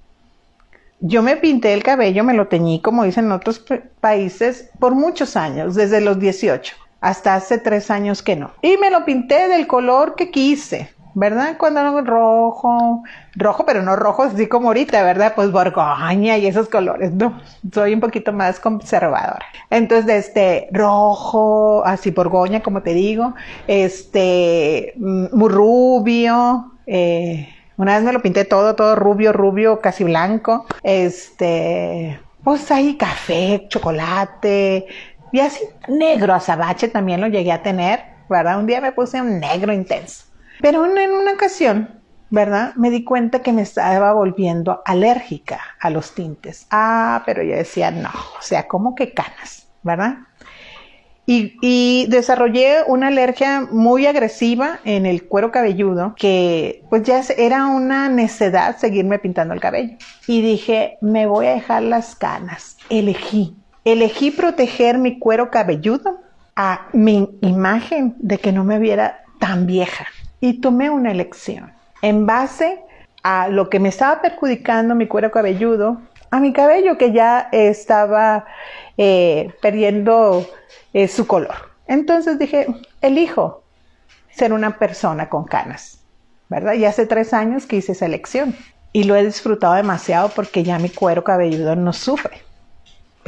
Yo 1.01 1.23
me 1.23 1.37
pinté 1.37 1.75
el 1.75 1.83
cabello, 1.83 2.25
me 2.25 2.35
lo 2.35 2.49
teñí, 2.49 2.81
como 2.81 3.05
dicen 3.05 3.27
en 3.27 3.33
otros 3.33 3.65
países, 4.01 4.71
por 4.79 4.95
muchos 4.95 5.37
años, 5.37 5.75
desde 5.75 6.01
los 6.01 6.19
18, 6.21 6.75
hasta 7.01 7.35
hace 7.35 7.59
tres 7.59 7.91
años 7.91 8.23
que 8.23 8.37
no. 8.37 8.53
Y 8.63 8.77
me 8.79 8.91
lo 8.91 9.05
pinté 9.05 9.49
del 9.49 9.67
color 9.67 10.17
que 10.17 10.31
quise, 10.31 10.91
¿verdad? 11.19 11.57
Cuando 11.59 11.83
no 11.83 12.01
rojo, 12.03 13.03
rojo, 13.35 13.67
pero 13.67 13.83
no 13.83 13.97
rojo 13.97 14.23
así 14.23 14.47
como 14.47 14.69
ahorita, 14.69 15.03
¿verdad? 15.03 15.33
Pues 15.35 15.51
borgoña 15.51 16.39
y 16.39 16.47
esos 16.47 16.69
colores, 16.69 17.13
no, 17.13 17.41
soy 17.73 17.95
un 17.95 18.01
poquito 18.01 18.33
más 18.33 18.61
conservadora. 18.61 19.45
Entonces, 19.69 20.29
este, 20.29 20.69
rojo, 20.71 21.83
así 21.85 22.13
borgoña, 22.13 22.63
como 22.63 22.83
te 22.83 22.95
digo, 22.95 23.35
este, 23.67 24.93
mm, 24.97 25.37
muy 25.37 25.49
rubio, 25.49 26.73
eh, 26.87 27.49
una 27.77 27.97
vez 27.97 28.05
me 28.05 28.13
lo 28.13 28.23
pinté 28.23 28.45
todo, 28.45 28.77
todo 28.77 28.95
rubio, 28.95 29.33
rubio, 29.33 29.81
casi 29.81 30.05
blanco. 30.05 30.67
Este, 30.83 32.21
pues 32.45 32.71
ahí 32.71 32.97
café, 32.97 33.67
chocolate, 33.69 34.87
y 35.33 35.41
así 35.41 35.65
negro 35.89 36.33
azabache 36.33 36.89
también 36.89 37.21
lo 37.21 37.27
llegué 37.27 37.53
a 37.53 37.63
tener, 37.63 38.05
¿verdad? 38.29 38.59
Un 38.59 38.67
día 38.67 38.81
me 38.81 38.93
puse 38.93 39.21
un 39.21 39.41
negro 39.41 39.73
intenso. 39.73 40.28
Pero 40.61 40.85
en 40.85 41.13
una 41.13 41.33
ocasión, 41.33 42.01
¿verdad? 42.31 42.75
Me 42.77 42.91
di 42.91 43.05
cuenta 43.05 43.43
que 43.43 43.53
me 43.53 43.63
estaba 43.63 44.13
volviendo 44.13 44.83
alérgica 44.85 45.61
a 45.81 45.91
los 45.91 46.15
tintes. 46.15 46.67
Ah, 46.71 47.23
pero 47.27 47.43
yo 47.43 47.57
decía, 47.57 47.91
no, 47.91 48.11
o 48.11 48.43
sea, 48.43 48.67
como 48.67 48.95
que 48.95 49.13
canas, 49.13 49.69
¿verdad? 49.83 50.19
Y, 51.31 52.07
desarrollé 52.09 52.85
una 52.87 53.09
alergia 53.09 53.69
muy 53.71 54.07
agresiva 54.07 54.81
en 54.85 55.05
el 55.05 55.29
cuero 55.29 55.53
cabelludo 55.53 56.15
que 56.17 56.83
pues 56.89 57.03
ya 57.03 57.21
era 57.37 57.67
una 57.67 58.09
necedad 58.09 58.79
seguirme 58.79 59.19
pintando 59.19 59.53
el 59.53 59.61
cabello. 59.61 59.99
Y 60.27 60.41
dije, 60.41 60.97
me 61.03 61.27
voy 61.27 61.47
a 61.49 61.55
dejar 61.55 61.83
las 61.83 62.15
canas. 62.15 62.79
Elegí. 62.89 63.55
Elegí 63.85 64.31
proteger 64.31 64.97
mi 64.97 65.19
cuero 65.19 65.51
cabelludo 65.51 66.19
a 66.57 66.89
mi 66.95 67.29
imagen 67.43 68.15
de 68.19 68.39
que 68.39 68.51
no 68.51 68.65
me 68.65 68.79
viera 68.79 69.21
tan 69.39 69.67
vieja. 69.67 70.07
Y 70.41 70.61
tomé 70.61 70.91
una 70.91 71.11
elección 71.11 71.73
en 72.03 72.27
base 72.27 72.81
a 73.23 73.49
lo 73.49 73.69
que 73.69 73.81
me 73.81 73.89
estaba 73.89 74.23
perjudicando 74.23 74.95
mi 74.95 75.07
cuero 75.07 75.31
cabelludo, 75.31 76.01
a 76.31 76.41
mi 76.41 76.53
cabello 76.53 76.99
que 76.99 77.13
ya 77.13 77.49
estaba 77.53 78.47
eh, 78.97 79.53
perdiendo 79.61 80.47
es 80.93 81.13
su 81.13 81.27
color. 81.27 81.55
Entonces 81.87 82.39
dije, 82.39 82.67
elijo 83.01 83.63
ser 84.31 84.53
una 84.53 84.79
persona 84.79 85.29
con 85.29 85.45
canas, 85.45 86.01
¿verdad? 86.49 86.75
Y 86.75 86.85
hace 86.85 87.07
tres 87.07 87.33
años 87.33 87.67
que 87.67 87.77
hice 87.77 87.93
esa 87.93 88.07
elección 88.07 88.55
y 88.93 89.05
lo 89.05 89.17
he 89.17 89.25
disfrutado 89.25 89.75
demasiado 89.75 90.31
porque 90.31 90.63
ya 90.63 90.79
mi 90.79 90.91
cuero 90.91 91.25
cabelludo 91.25 91.77
no 91.77 91.93
sufre. 91.93 92.48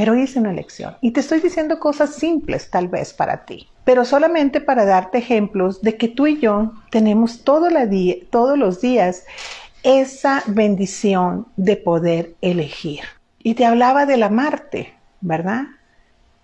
Pero 0.01 0.17
hice 0.17 0.39
una 0.39 0.51
elección 0.51 0.97
y 1.03 1.11
te 1.11 1.21
estoy 1.21 1.41
diciendo 1.41 1.79
cosas 1.79 2.15
simples 2.15 2.71
tal 2.71 2.89
vez 2.89 3.13
para 3.13 3.45
ti, 3.45 3.69
pero 3.85 4.07
solamente 4.07 4.63
para 4.63 4.87
darte 4.87 5.19
ejemplos 5.19 5.83
de 5.83 5.99
que 5.99 6.09
tú 6.09 6.27
y 6.27 6.41
yo 6.41 6.73
tenemos 6.91 7.45
todo 7.45 7.69
la 7.69 7.87
todos 8.31 8.59
los 8.59 8.81
días 8.81 9.25
esa 9.83 10.43
bendición 10.47 11.49
de 11.59 11.77
poder 11.77 12.35
elegir. 12.41 13.01
Y 13.43 13.53
te 13.53 13.67
hablaba 13.67 14.07
del 14.07 14.23
amarte, 14.23 14.95
¿verdad? 15.21 15.65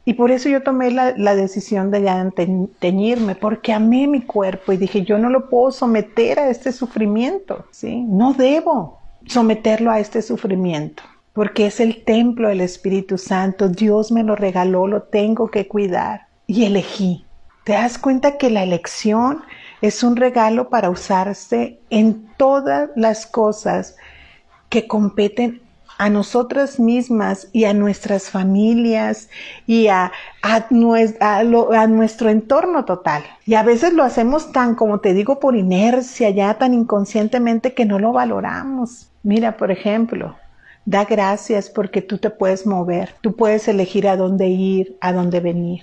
Y 0.04 0.12
por 0.12 0.32
eso 0.32 0.50
yo 0.50 0.62
tomé 0.62 0.90
la, 0.90 1.34
decisión 1.34 1.90
de 1.90 2.02
ya 2.02 2.30
teñirme, 2.78 3.36
porque 3.36 3.72
amé 3.72 4.06
mi 4.06 4.20
cuerpo 4.20 4.74
y 4.74 4.76
dije, 4.76 5.00
yo 5.00 5.16
no 5.16 5.30
lo 5.30 5.48
puedo 5.48 5.70
someter 5.72 6.40
a 6.40 6.50
este 6.50 6.72
sufrimiento, 6.72 7.64
¿sí? 7.70 8.02
No 8.06 8.34
debo 8.34 9.00
someterlo 9.24 9.90
a 9.90 9.98
este 9.98 10.20
sufrimiento, 10.20 11.02
porque 11.36 11.66
es 11.66 11.80
el 11.80 12.02
templo 12.02 12.48
del 12.48 12.62
Espíritu 12.62 13.18
Santo, 13.18 13.68
Dios 13.68 14.10
me 14.10 14.24
lo 14.24 14.36
regaló, 14.36 14.86
lo 14.86 15.02
tengo 15.02 15.50
que 15.50 15.68
cuidar 15.68 16.28
y 16.46 16.64
elegí. 16.64 17.26
¿Te 17.62 17.74
das 17.74 17.98
cuenta 17.98 18.38
que 18.38 18.48
la 18.48 18.62
elección 18.62 19.42
es 19.82 20.02
un 20.02 20.16
regalo 20.16 20.70
para 20.70 20.88
usarse 20.88 21.78
en 21.90 22.26
todas 22.38 22.88
las 22.96 23.26
cosas 23.26 23.96
que 24.70 24.88
competen 24.88 25.60
a 25.98 26.08
nosotras 26.08 26.80
mismas 26.80 27.48
y 27.52 27.64
a 27.66 27.74
nuestras 27.74 28.30
familias 28.30 29.28
y 29.66 29.88
a, 29.88 30.12
a, 30.40 30.66
nuestro 31.86 32.30
entorno 32.30 32.86
total. 32.86 33.24
Y 33.44 33.56
a 33.56 33.62
veces 33.62 33.92
lo 33.92 34.04
hacemos 34.04 34.52
tan, 34.52 34.74
como 34.74 35.00
te 35.00 35.12
digo, 35.12 35.38
por 35.38 35.54
inercia, 35.54 36.30
ya 36.30 36.54
tan 36.54 36.72
inconscientemente 36.72 37.74
que 37.74 37.84
no 37.84 37.98
lo 37.98 38.12
valoramos. 38.12 39.10
Mira, 39.22 39.58
por 39.58 39.70
ejemplo, 39.70 40.34
da 40.86 41.04
gracias 41.04 41.68
porque 41.68 42.00
tú 42.00 42.18
te 42.18 42.30
puedes 42.30 42.64
mover, 42.64 43.14
tú 43.20 43.34
puedes 43.34 43.68
elegir 43.68 44.08
a 44.08 44.16
dónde 44.16 44.46
ir, 44.46 44.96
a 45.00 45.12
dónde 45.12 45.40
venir, 45.40 45.82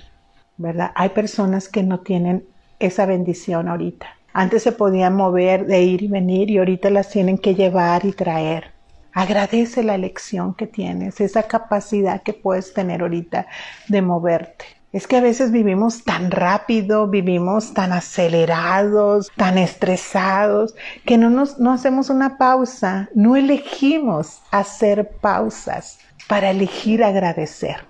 ¿verdad? 0.58 0.92
Hay 0.96 1.10
personas 1.10 1.68
que 1.68 1.84
no 1.84 2.00
tienen 2.00 2.46
esa 2.80 3.06
bendición 3.06 3.68
ahorita. 3.68 4.08
Antes 4.34 4.64
se 4.64 4.72
podían 4.72 5.16
mover 5.16 5.68
de 5.68 5.84
ir 5.84 6.02
y 6.04 6.08
venir 6.08 6.50
y 6.50 6.58
ahorita 6.58 6.90
las 6.90 7.10
tienen 7.10 7.38
que 7.38 7.54
llevar 7.54 8.06
y 8.06 8.14
traer. 8.14 8.72
Agradece 9.12 9.84
la 9.84 9.94
elección 9.94 10.56
que 10.56 10.66
tienes, 10.66 11.22
esa 11.22 11.44
capacidad 11.44 12.24
que 12.24 12.34
puedes 12.34 12.74
tener 12.74 13.02
ahorita 13.02 13.46
de 13.90 14.02
moverte. 14.02 14.66
Es 14.94 15.08
que 15.08 15.18
a 15.18 15.22
veces 15.22 15.52
vivimos 15.52 16.04
tan 16.04 16.30
rápido, 16.30 17.08
vivimos 17.08 17.74
tan 17.74 17.92
acelerados, 17.92 19.32
tan 19.36 19.58
estresados, 19.58 20.76
que 21.04 21.18
no 21.18 21.32
nos 21.32 21.60
no 21.60 21.74
hacemos 21.74 22.12
una 22.12 22.38
pausa, 22.38 23.10
no 23.16 23.36
elegimos 23.36 24.44
hacer 24.52 25.10
pausas 25.20 25.98
para 26.28 26.52
elegir 26.52 27.04
agradecer, 27.04 27.88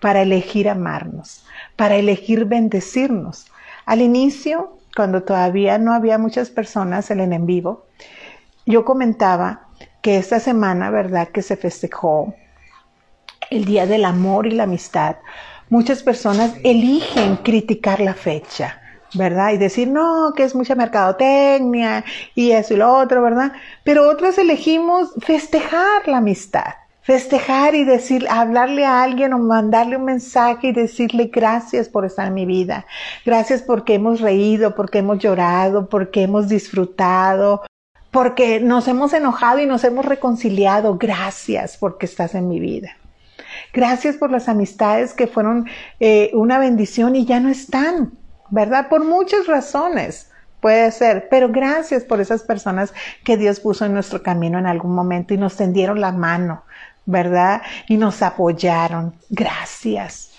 para 0.00 0.22
elegir 0.22 0.70
amarnos, 0.70 1.44
para 1.76 1.96
elegir 1.96 2.46
bendecirnos. 2.46 3.46
Al 3.84 4.00
inicio, 4.00 4.78
cuando 4.96 5.24
todavía 5.24 5.76
no 5.76 5.92
había 5.92 6.16
muchas 6.16 6.48
personas 6.48 7.10
en 7.10 7.20
el 7.20 7.34
en 7.34 7.44
vivo, 7.44 7.84
yo 8.64 8.86
comentaba 8.86 9.68
que 10.00 10.16
esta 10.16 10.40
semana, 10.40 10.90
¿verdad? 10.90 11.28
Que 11.28 11.42
se 11.42 11.56
festejó 11.56 12.34
el 13.50 13.66
Día 13.66 13.86
del 13.86 14.06
Amor 14.06 14.46
y 14.46 14.52
la 14.52 14.64
Amistad, 14.64 15.16
muchas 15.70 16.02
personas 16.02 16.54
eligen 16.64 17.36
criticar 17.36 18.00
la 18.00 18.14
fecha, 18.14 18.80
¿verdad? 19.14 19.52
Y 19.52 19.58
decir, 19.58 19.88
no, 19.88 20.32
que 20.34 20.44
es 20.44 20.54
mucha 20.54 20.74
mercadotecnia 20.74 22.04
y 22.34 22.52
eso 22.52 22.74
y 22.74 22.78
lo 22.78 22.92
otro, 22.94 23.22
¿verdad? 23.22 23.52
Pero 23.84 24.08
otros 24.08 24.38
elegimos 24.38 25.10
festejar 25.18 26.06
la 26.06 26.18
amistad, 26.18 26.74
festejar 27.02 27.74
y 27.74 27.84
decir, 27.84 28.26
hablarle 28.28 28.84
a 28.84 29.02
alguien 29.02 29.32
o 29.32 29.38
mandarle 29.38 29.96
un 29.96 30.04
mensaje 30.04 30.68
y 30.68 30.72
decirle 30.72 31.30
gracias 31.32 31.88
por 31.88 32.04
estar 32.04 32.28
en 32.28 32.34
mi 32.34 32.46
vida, 32.46 32.86
gracias 33.24 33.62
porque 33.62 33.94
hemos 33.94 34.20
reído, 34.20 34.74
porque 34.74 34.98
hemos 34.98 35.18
llorado, 35.18 35.88
porque 35.88 36.22
hemos 36.22 36.48
disfrutado, 36.48 37.62
porque 38.10 38.60
nos 38.60 38.88
hemos 38.88 39.12
enojado 39.12 39.60
y 39.60 39.66
nos 39.66 39.84
hemos 39.84 40.04
reconciliado. 40.04 40.96
Gracias 40.98 41.76
porque 41.76 42.06
estás 42.06 42.34
en 42.34 42.48
mi 42.48 42.60
vida. 42.60 42.96
Gracias 43.72 44.16
por 44.16 44.30
las 44.30 44.48
amistades 44.48 45.14
que 45.14 45.26
fueron 45.26 45.68
eh, 46.00 46.30
una 46.34 46.58
bendición 46.58 47.16
y 47.16 47.24
ya 47.24 47.40
no 47.40 47.48
están, 47.48 48.12
¿verdad? 48.50 48.88
Por 48.88 49.04
muchas 49.04 49.46
razones. 49.46 50.30
Puede 50.60 50.90
ser, 50.90 51.28
pero 51.30 51.48
gracias 51.50 52.02
por 52.02 52.20
esas 52.20 52.42
personas 52.42 52.92
que 53.24 53.36
Dios 53.36 53.60
puso 53.60 53.84
en 53.84 53.94
nuestro 53.94 54.22
camino 54.22 54.58
en 54.58 54.66
algún 54.66 54.92
momento 54.92 55.32
y 55.32 55.38
nos 55.38 55.56
tendieron 55.56 56.00
la 56.00 56.10
mano, 56.10 56.64
¿verdad? 57.06 57.62
Y 57.86 57.96
nos 57.96 58.22
apoyaron. 58.22 59.14
Gracias, 59.30 60.32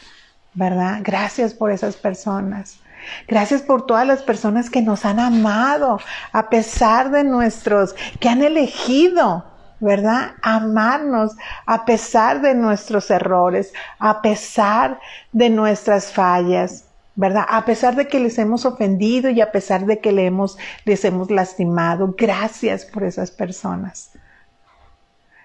¿verdad? 0.54 1.00
Gracias 1.04 1.54
por 1.54 1.72
esas 1.72 1.96
personas. 1.96 2.80
Gracias 3.28 3.62
por 3.62 3.86
todas 3.86 4.06
las 4.06 4.22
personas 4.22 4.70
que 4.70 4.82
nos 4.82 5.06
han 5.06 5.20
amado, 5.20 6.00
a 6.34 6.50
pesar 6.50 7.12
de 7.12 7.24
nuestros, 7.24 7.96
que 8.20 8.28
han 8.28 8.44
elegido, 8.44 9.46
¿verdad? 9.80 10.34
Amarnos 10.42 11.36
a 11.66 11.86
pesar 11.86 12.42
de 12.42 12.56
nuestros 12.56 13.10
errores, 13.12 13.74
a 14.00 14.22
pesar 14.22 15.00
de 15.32 15.50
nuestras 15.50 16.12
fallas, 16.12 16.86
¿verdad? 17.16 17.46
A 17.50 17.66
pesar 17.66 17.96
de 17.96 18.08
que 18.08 18.20
les 18.20 18.38
hemos 18.38 18.66
ofendido 18.66 19.30
y 19.30 19.42
a 19.42 19.52
pesar 19.52 19.86
de 19.86 20.00
que 20.00 20.10
hemos, 20.10 20.58
les 20.86 21.04
hemos 21.06 21.30
lastimado. 21.32 22.16
Gracias 22.18 22.86
por 22.86 23.04
esas 23.04 23.32
personas. 23.32 24.12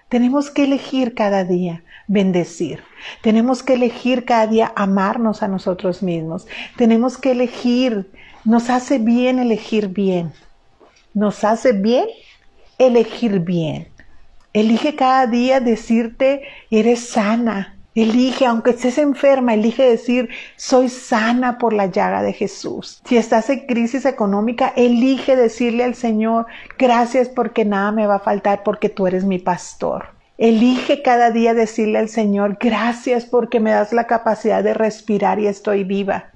Tenemos 0.09 0.51
que 0.51 0.63
elegir 0.63 1.15
cada 1.15 1.43
día 1.43 1.81
bendecir. 2.07 2.83
Tenemos 3.21 3.63
que 3.63 3.73
elegir 3.73 4.25
cada 4.25 4.47
día 4.47 4.71
amarnos 4.75 5.43
a 5.43 5.47
nosotros 5.47 6.03
mismos. 6.03 6.47
Tenemos 6.77 7.17
que 7.17 7.31
elegir, 7.31 8.11
nos 8.43 8.69
hace 8.69 8.99
bien 8.99 9.39
elegir 9.39 9.89
bien. 9.89 10.31
Nos 11.13 11.43
hace 11.43 11.71
bien 11.71 12.07
elegir 12.77 13.39
bien. 13.39 13.87
Elige 14.55 14.95
cada 14.95 15.27
día 15.27 15.59
decirte, 15.59 16.43
eres 16.71 17.09
sana, 17.09 17.75
Elige, 17.93 18.45
aunque 18.45 18.71
estés 18.71 18.97
enferma, 18.97 19.53
elige 19.53 19.83
decir, 19.83 20.29
soy 20.57 20.89
sana 20.89 21.57
por 21.57 21.71
la 21.71 21.85
llaga 21.85 22.21
de 22.23 22.33
Jesús. 22.33 23.01
Si 23.05 23.15
estás 23.15 23.49
en 23.49 23.65
crisis 23.67 24.05
económica, 24.05 24.73
elige 24.75 25.37
decirle 25.37 25.85
al 25.85 25.95
Señor, 25.95 26.45
gracias 26.77 27.29
porque 27.29 27.63
nada 27.63 27.93
me 27.93 28.07
va 28.07 28.15
a 28.15 28.19
faltar 28.19 28.63
porque 28.63 28.89
tú 28.89 29.07
eres 29.07 29.23
mi 29.23 29.39
pastor. 29.39 30.07
Elige 30.37 31.01
cada 31.01 31.31
día 31.31 31.53
decirle 31.53 31.99
al 31.99 32.09
Señor, 32.09 32.57
gracias 32.59 33.25
porque 33.25 33.61
me 33.61 33.71
das 33.71 33.93
la 33.93 34.07
capacidad 34.07 34.61
de 34.61 34.73
respirar 34.73 35.39
y 35.39 35.47
estoy 35.47 35.85
viva, 35.85 36.31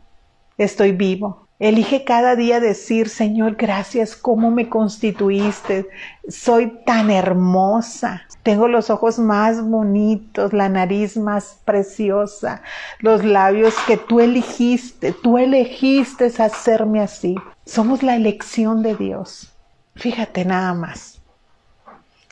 estoy 0.58 0.94
vivo. 0.94 1.49
Elige 1.60 2.06
cada 2.06 2.38
día 2.38 2.62
decir, 2.62 3.10
Señor, 3.10 3.58
gracias, 3.58 4.16
cómo 4.16 4.50
me 4.50 4.70
constituiste. 4.70 5.90
Soy 6.30 6.72
tan 6.86 7.12
hermosa. 7.12 8.22
Tengo 8.44 8.70
los 8.70 8.90
ojos 8.90 9.20
más 9.20 9.62
bonitos, 9.62 10.54
la 10.54 10.70
nariz 10.70 11.18
más 11.18 11.60
preciosa, 11.66 12.62
los 13.00 13.26
labios 13.26 13.76
que 13.86 13.98
tú 13.98 14.22
elegiste. 14.22 15.12
Tú 15.12 15.38
elegiste 15.38 16.32
hacerme 16.40 17.02
así. 17.02 17.36
Somos 17.66 18.04
la 18.04 18.16
elección 18.16 18.82
de 18.82 18.96
Dios. 18.96 19.52
Fíjate 19.96 20.46
nada 20.46 20.74
más. 20.74 21.22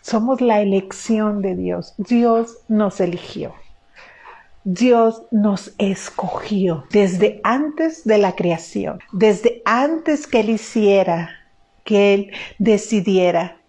Somos 0.01 0.39
la 0.39 0.61
elección 0.61 1.41
de 1.41 1.57
Dios. 1.57 1.95
Dios 1.97 2.59
nos 2.69 3.01
eligió. 3.01 3.53
Dios 4.69 5.23
nos 5.31 5.73
escogió 5.77 6.83
desde 6.91 7.39
antes 7.45 8.03
de 8.03 8.17
la 8.17 8.35
creación, 8.35 8.99
desde 9.13 9.61
antes 9.63 10.27
que 10.27 10.41
Él 10.41 10.49
hiciera, 10.49 11.29
que 11.85 12.13
Él 12.13 12.31
decidiera 12.59 13.61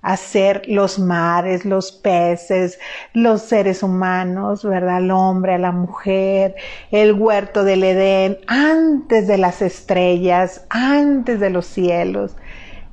hacer 0.00 0.62
los 0.68 1.00
mares, 1.00 1.64
los 1.64 1.90
peces, 1.90 2.78
los 3.14 3.42
seres 3.42 3.82
humanos, 3.82 4.62
¿verdad? 4.62 4.98
El 4.98 5.10
hombre, 5.10 5.58
la 5.58 5.72
mujer, 5.72 6.54
el 6.92 7.14
huerto 7.14 7.64
del 7.64 7.82
Edén, 7.82 8.38
antes 8.46 9.26
de 9.26 9.38
las 9.38 9.60
estrellas, 9.60 10.66
antes 10.70 11.40
de 11.40 11.50
los 11.50 11.66
cielos. 11.66 12.36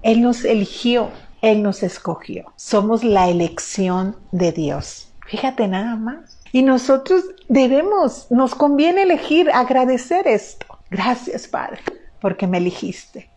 Él 0.02 0.24
nos 0.24 0.46
eligió, 0.46 1.12
Él 1.44 1.62
nos 1.62 1.84
escogió. 1.84 2.54
Somos 2.56 3.04
la 3.04 3.30
elección 3.30 4.16
de 4.32 4.52
Dios. 4.52 5.14
Fíjate 5.28 5.68
nada 5.68 5.96
más. 5.96 6.41
Y 6.52 6.64
nosotros 6.64 7.24
debemos, 7.48 8.30
nos 8.30 8.56
conviene 8.56 9.04
elegir, 9.04 9.50
agradecer 9.52 10.28
esto. 10.28 10.66
Gracias, 10.90 11.48
Padre, 11.48 11.80
porque 12.20 12.48
me 12.48 12.58
elegiste. 12.58 13.30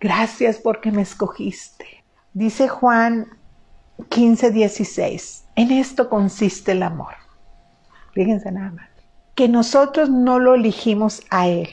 Gracias 0.00 0.58
porque 0.58 0.92
me 0.92 1.02
escogiste. 1.02 2.04
Dice 2.32 2.68
Juan 2.68 3.26
15, 4.08 4.52
16. 4.52 5.44
En 5.56 5.72
esto 5.72 6.08
consiste 6.08 6.72
el 6.72 6.84
amor. 6.84 7.14
Fíjense 8.12 8.52
nada 8.52 8.70
más. 8.70 8.88
Que 9.34 9.48
nosotros 9.48 10.08
no 10.08 10.38
lo 10.38 10.54
elegimos 10.54 11.22
a 11.30 11.48
Él, 11.48 11.68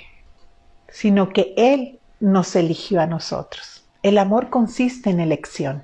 sino 0.89 1.29
que 1.29 1.53
Él 1.57 1.99
nos 2.19 2.55
eligió 2.55 3.01
a 3.01 3.07
nosotros. 3.07 3.85
El 4.01 4.17
amor 4.17 4.49
consiste 4.49 5.09
en 5.11 5.19
elección. 5.19 5.83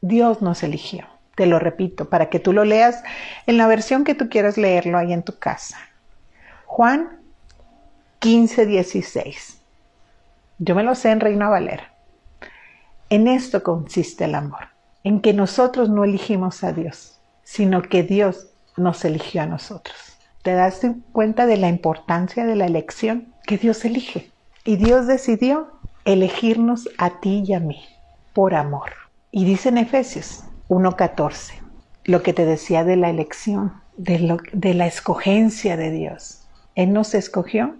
Dios 0.00 0.42
nos 0.42 0.62
eligió. 0.62 1.06
Te 1.38 1.46
lo 1.46 1.60
repito, 1.60 2.08
para 2.08 2.30
que 2.30 2.40
tú 2.40 2.52
lo 2.52 2.64
leas 2.64 3.04
en 3.46 3.58
la 3.58 3.68
versión 3.68 4.02
que 4.02 4.16
tú 4.16 4.28
quieras 4.28 4.58
leerlo 4.58 4.98
ahí 4.98 5.12
en 5.12 5.22
tu 5.22 5.38
casa. 5.38 5.78
Juan 6.66 7.20
15, 8.18 8.66
16. 8.66 9.60
Yo 10.58 10.74
me 10.74 10.82
lo 10.82 10.96
sé 10.96 11.12
en 11.12 11.20
Reina 11.20 11.48
Valera. 11.48 11.92
En 13.08 13.28
esto 13.28 13.62
consiste 13.62 14.24
el 14.24 14.34
amor, 14.34 14.66
en 15.04 15.20
que 15.20 15.32
nosotros 15.32 15.88
no 15.88 16.02
elegimos 16.02 16.64
a 16.64 16.72
Dios, 16.72 17.20
sino 17.44 17.82
que 17.82 18.02
Dios 18.02 18.48
nos 18.76 19.04
eligió 19.04 19.42
a 19.42 19.46
nosotros. 19.46 20.18
¿Te 20.42 20.54
das 20.54 20.80
cuenta 21.12 21.46
de 21.46 21.56
la 21.56 21.68
importancia 21.68 22.46
de 22.46 22.56
la 22.56 22.66
elección? 22.66 23.32
Que 23.46 23.58
Dios 23.58 23.84
elige. 23.84 24.32
Y 24.64 24.74
Dios 24.74 25.06
decidió 25.06 25.68
elegirnos 26.04 26.88
a 26.98 27.20
ti 27.20 27.44
y 27.46 27.52
a 27.52 27.60
mí 27.60 27.80
por 28.32 28.56
amor. 28.56 28.90
Y 29.30 29.44
dice 29.44 29.68
en 29.68 29.78
Efesios, 29.78 30.42
1.14, 30.68 31.54
lo 32.04 32.22
que 32.22 32.32
te 32.32 32.44
decía 32.44 32.84
de 32.84 32.96
la 32.96 33.10
elección, 33.10 33.72
de, 33.96 34.74
la 34.74 34.86
escogencia 34.86 35.76
de 35.76 35.90
Dios. 35.90 36.46
Él 36.74 36.92
nos 36.92 37.14
escogió, 37.14 37.76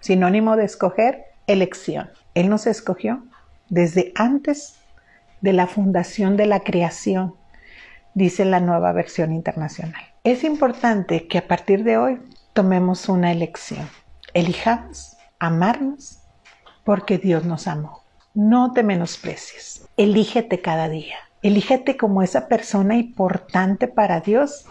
sinónimo 0.00 0.56
de 0.56 0.64
escoger, 0.64 1.24
elección. 1.46 2.10
Él 2.34 2.48
nos 2.48 2.66
escogió 2.66 3.24
desde 3.68 4.12
antes 4.14 4.76
de 5.40 5.52
la 5.52 5.66
fundación 5.66 6.36
de 6.36 6.46
la 6.46 6.60
creación, 6.60 7.34
dice 8.14 8.44
la 8.44 8.60
nueva 8.60 8.92
versión 8.92 9.32
internacional. 9.32 10.02
Es 10.24 10.44
importante 10.44 11.26
que 11.26 11.38
a 11.38 11.48
partir 11.48 11.84
de 11.84 11.96
hoy 11.96 12.20
tomemos 12.52 13.08
una 13.08 13.32
elección. 13.32 13.88
Elijamos 14.34 15.16
amarnos 15.38 16.20
porque 16.84 17.18
Dios 17.18 17.44
nos 17.44 17.66
amó. 17.66 18.02
No 18.34 18.72
te 18.72 18.82
menosprecies. 18.82 19.88
Elígete 19.96 20.60
cada 20.60 20.88
día. 20.88 21.16
Elígete 21.42 21.96
como 21.96 22.22
esa 22.22 22.48
persona 22.48 22.96
importante 22.96 23.86
para 23.86 24.20
Dios 24.20 24.66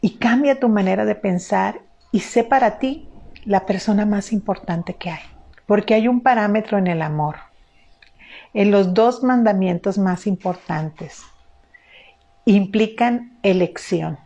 y 0.00 0.16
cambia 0.16 0.58
tu 0.58 0.68
manera 0.68 1.04
de 1.04 1.14
pensar 1.14 1.82
y 2.12 2.20
sé 2.20 2.44
para 2.44 2.78
ti 2.78 3.08
la 3.44 3.66
persona 3.66 4.06
más 4.06 4.32
importante 4.32 4.94
que 4.94 5.10
hay. 5.10 5.22
Porque 5.66 5.94
hay 5.94 6.08
un 6.08 6.22
parámetro 6.22 6.78
en 6.78 6.86
el 6.86 7.02
amor, 7.02 7.36
en 8.54 8.70
los 8.70 8.94
dos 8.94 9.22
mandamientos 9.22 9.98
más 9.98 10.26
importantes. 10.26 11.22
Implican 12.44 13.38
elección. 13.42 14.18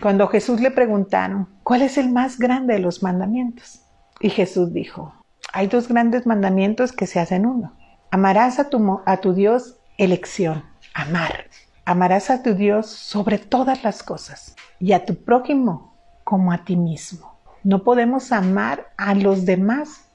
Cuando 0.00 0.28
Jesús 0.28 0.60
le 0.60 0.70
preguntaron, 0.70 1.48
¿cuál 1.62 1.82
es 1.82 1.96
el 1.96 2.10
más 2.12 2.38
grande 2.38 2.74
de 2.74 2.80
los 2.80 3.02
mandamientos? 3.02 3.80
Y 4.20 4.28
Jesús 4.28 4.72
dijo, 4.72 5.14
hay 5.52 5.68
dos 5.68 5.88
grandes 5.88 6.26
mandamientos 6.26 6.92
que 6.92 7.06
se 7.06 7.18
hacen 7.18 7.46
uno. 7.46 7.72
Amarás 8.10 8.58
a 8.58 8.68
tu, 8.68 9.00
a 9.04 9.16
tu 9.18 9.32
Dios 9.32 9.78
elección, 9.98 10.64
amar. 10.94 11.46
Amarás 11.84 12.30
a 12.30 12.42
tu 12.42 12.54
Dios 12.54 12.86
sobre 12.86 13.38
todas 13.38 13.84
las 13.84 14.02
cosas 14.02 14.56
y 14.80 14.92
a 14.92 15.04
tu 15.04 15.22
prójimo 15.22 15.96
como 16.24 16.52
a 16.52 16.64
ti 16.64 16.76
mismo. 16.76 17.38
No 17.62 17.84
podemos 17.84 18.32
amar 18.32 18.88
a 18.96 19.14
los 19.14 19.46
demás 19.46 20.06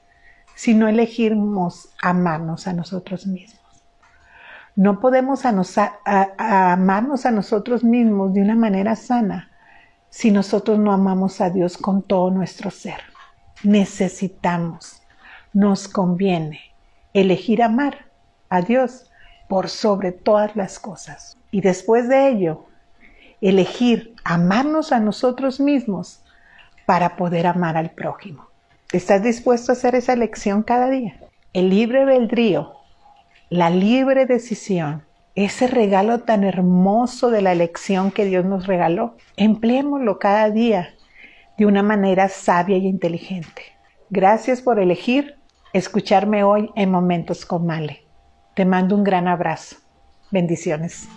si 0.54 0.74
no 0.74 0.88
elegimos 0.88 1.88
amarnos 2.02 2.66
a 2.66 2.72
nosotros 2.72 3.26
mismos. 3.26 3.60
No 4.74 5.00
podemos 5.00 5.44
amarnos 5.44 7.26
a 7.26 7.30
nosotros 7.30 7.84
mismos 7.84 8.32
de 8.32 8.42
una 8.42 8.54
manera 8.54 8.96
sana 8.96 9.50
si 10.08 10.30
nosotros 10.30 10.78
no 10.78 10.92
amamos 10.92 11.40
a 11.40 11.50
Dios 11.50 11.76
con 11.76 12.02
todo 12.02 12.30
nuestro 12.30 12.70
ser. 12.70 13.00
Necesitamos, 13.64 15.02
nos 15.52 15.88
conviene 15.88 16.60
elegir 17.12 17.62
amar 17.62 18.06
a 18.48 18.62
Dios 18.62 19.11
por 19.52 19.68
sobre 19.68 20.12
todas 20.12 20.56
las 20.56 20.78
cosas. 20.78 21.36
Y 21.50 21.60
después 21.60 22.08
de 22.08 22.26
ello, 22.28 22.64
elegir 23.42 24.14
amarnos 24.24 24.92
a 24.92 24.98
nosotros 24.98 25.60
mismos 25.60 26.24
para 26.86 27.16
poder 27.16 27.46
amar 27.46 27.76
al 27.76 27.90
prójimo. 27.90 28.46
¿Estás 28.94 29.22
dispuesto 29.22 29.70
a 29.70 29.74
hacer 29.74 29.94
esa 29.94 30.14
elección 30.14 30.62
cada 30.62 30.88
día? 30.88 31.20
El 31.52 31.68
libre 31.68 32.00
albedrío, 32.00 32.76
la 33.50 33.68
libre 33.68 34.24
decisión, 34.24 35.02
ese 35.34 35.66
regalo 35.66 36.20
tan 36.20 36.44
hermoso 36.44 37.30
de 37.30 37.42
la 37.42 37.52
elección 37.52 38.10
que 38.10 38.24
Dios 38.24 38.46
nos 38.46 38.66
regaló, 38.66 39.18
empleémoslo 39.36 40.18
cada 40.18 40.48
día 40.48 40.94
de 41.58 41.66
una 41.66 41.82
manera 41.82 42.30
sabia 42.30 42.78
y 42.78 42.86
inteligente. 42.86 43.60
Gracias 44.08 44.62
por 44.62 44.80
elegir 44.80 45.36
escucharme 45.74 46.42
hoy 46.42 46.70
en 46.74 46.90
Momentos 46.90 47.44
con 47.44 47.66
Male. 47.66 48.02
Te 48.54 48.66
mando 48.66 48.94
un 48.94 49.02
gran 49.02 49.28
abrazo. 49.28 49.76
Bendiciones. 50.30 51.08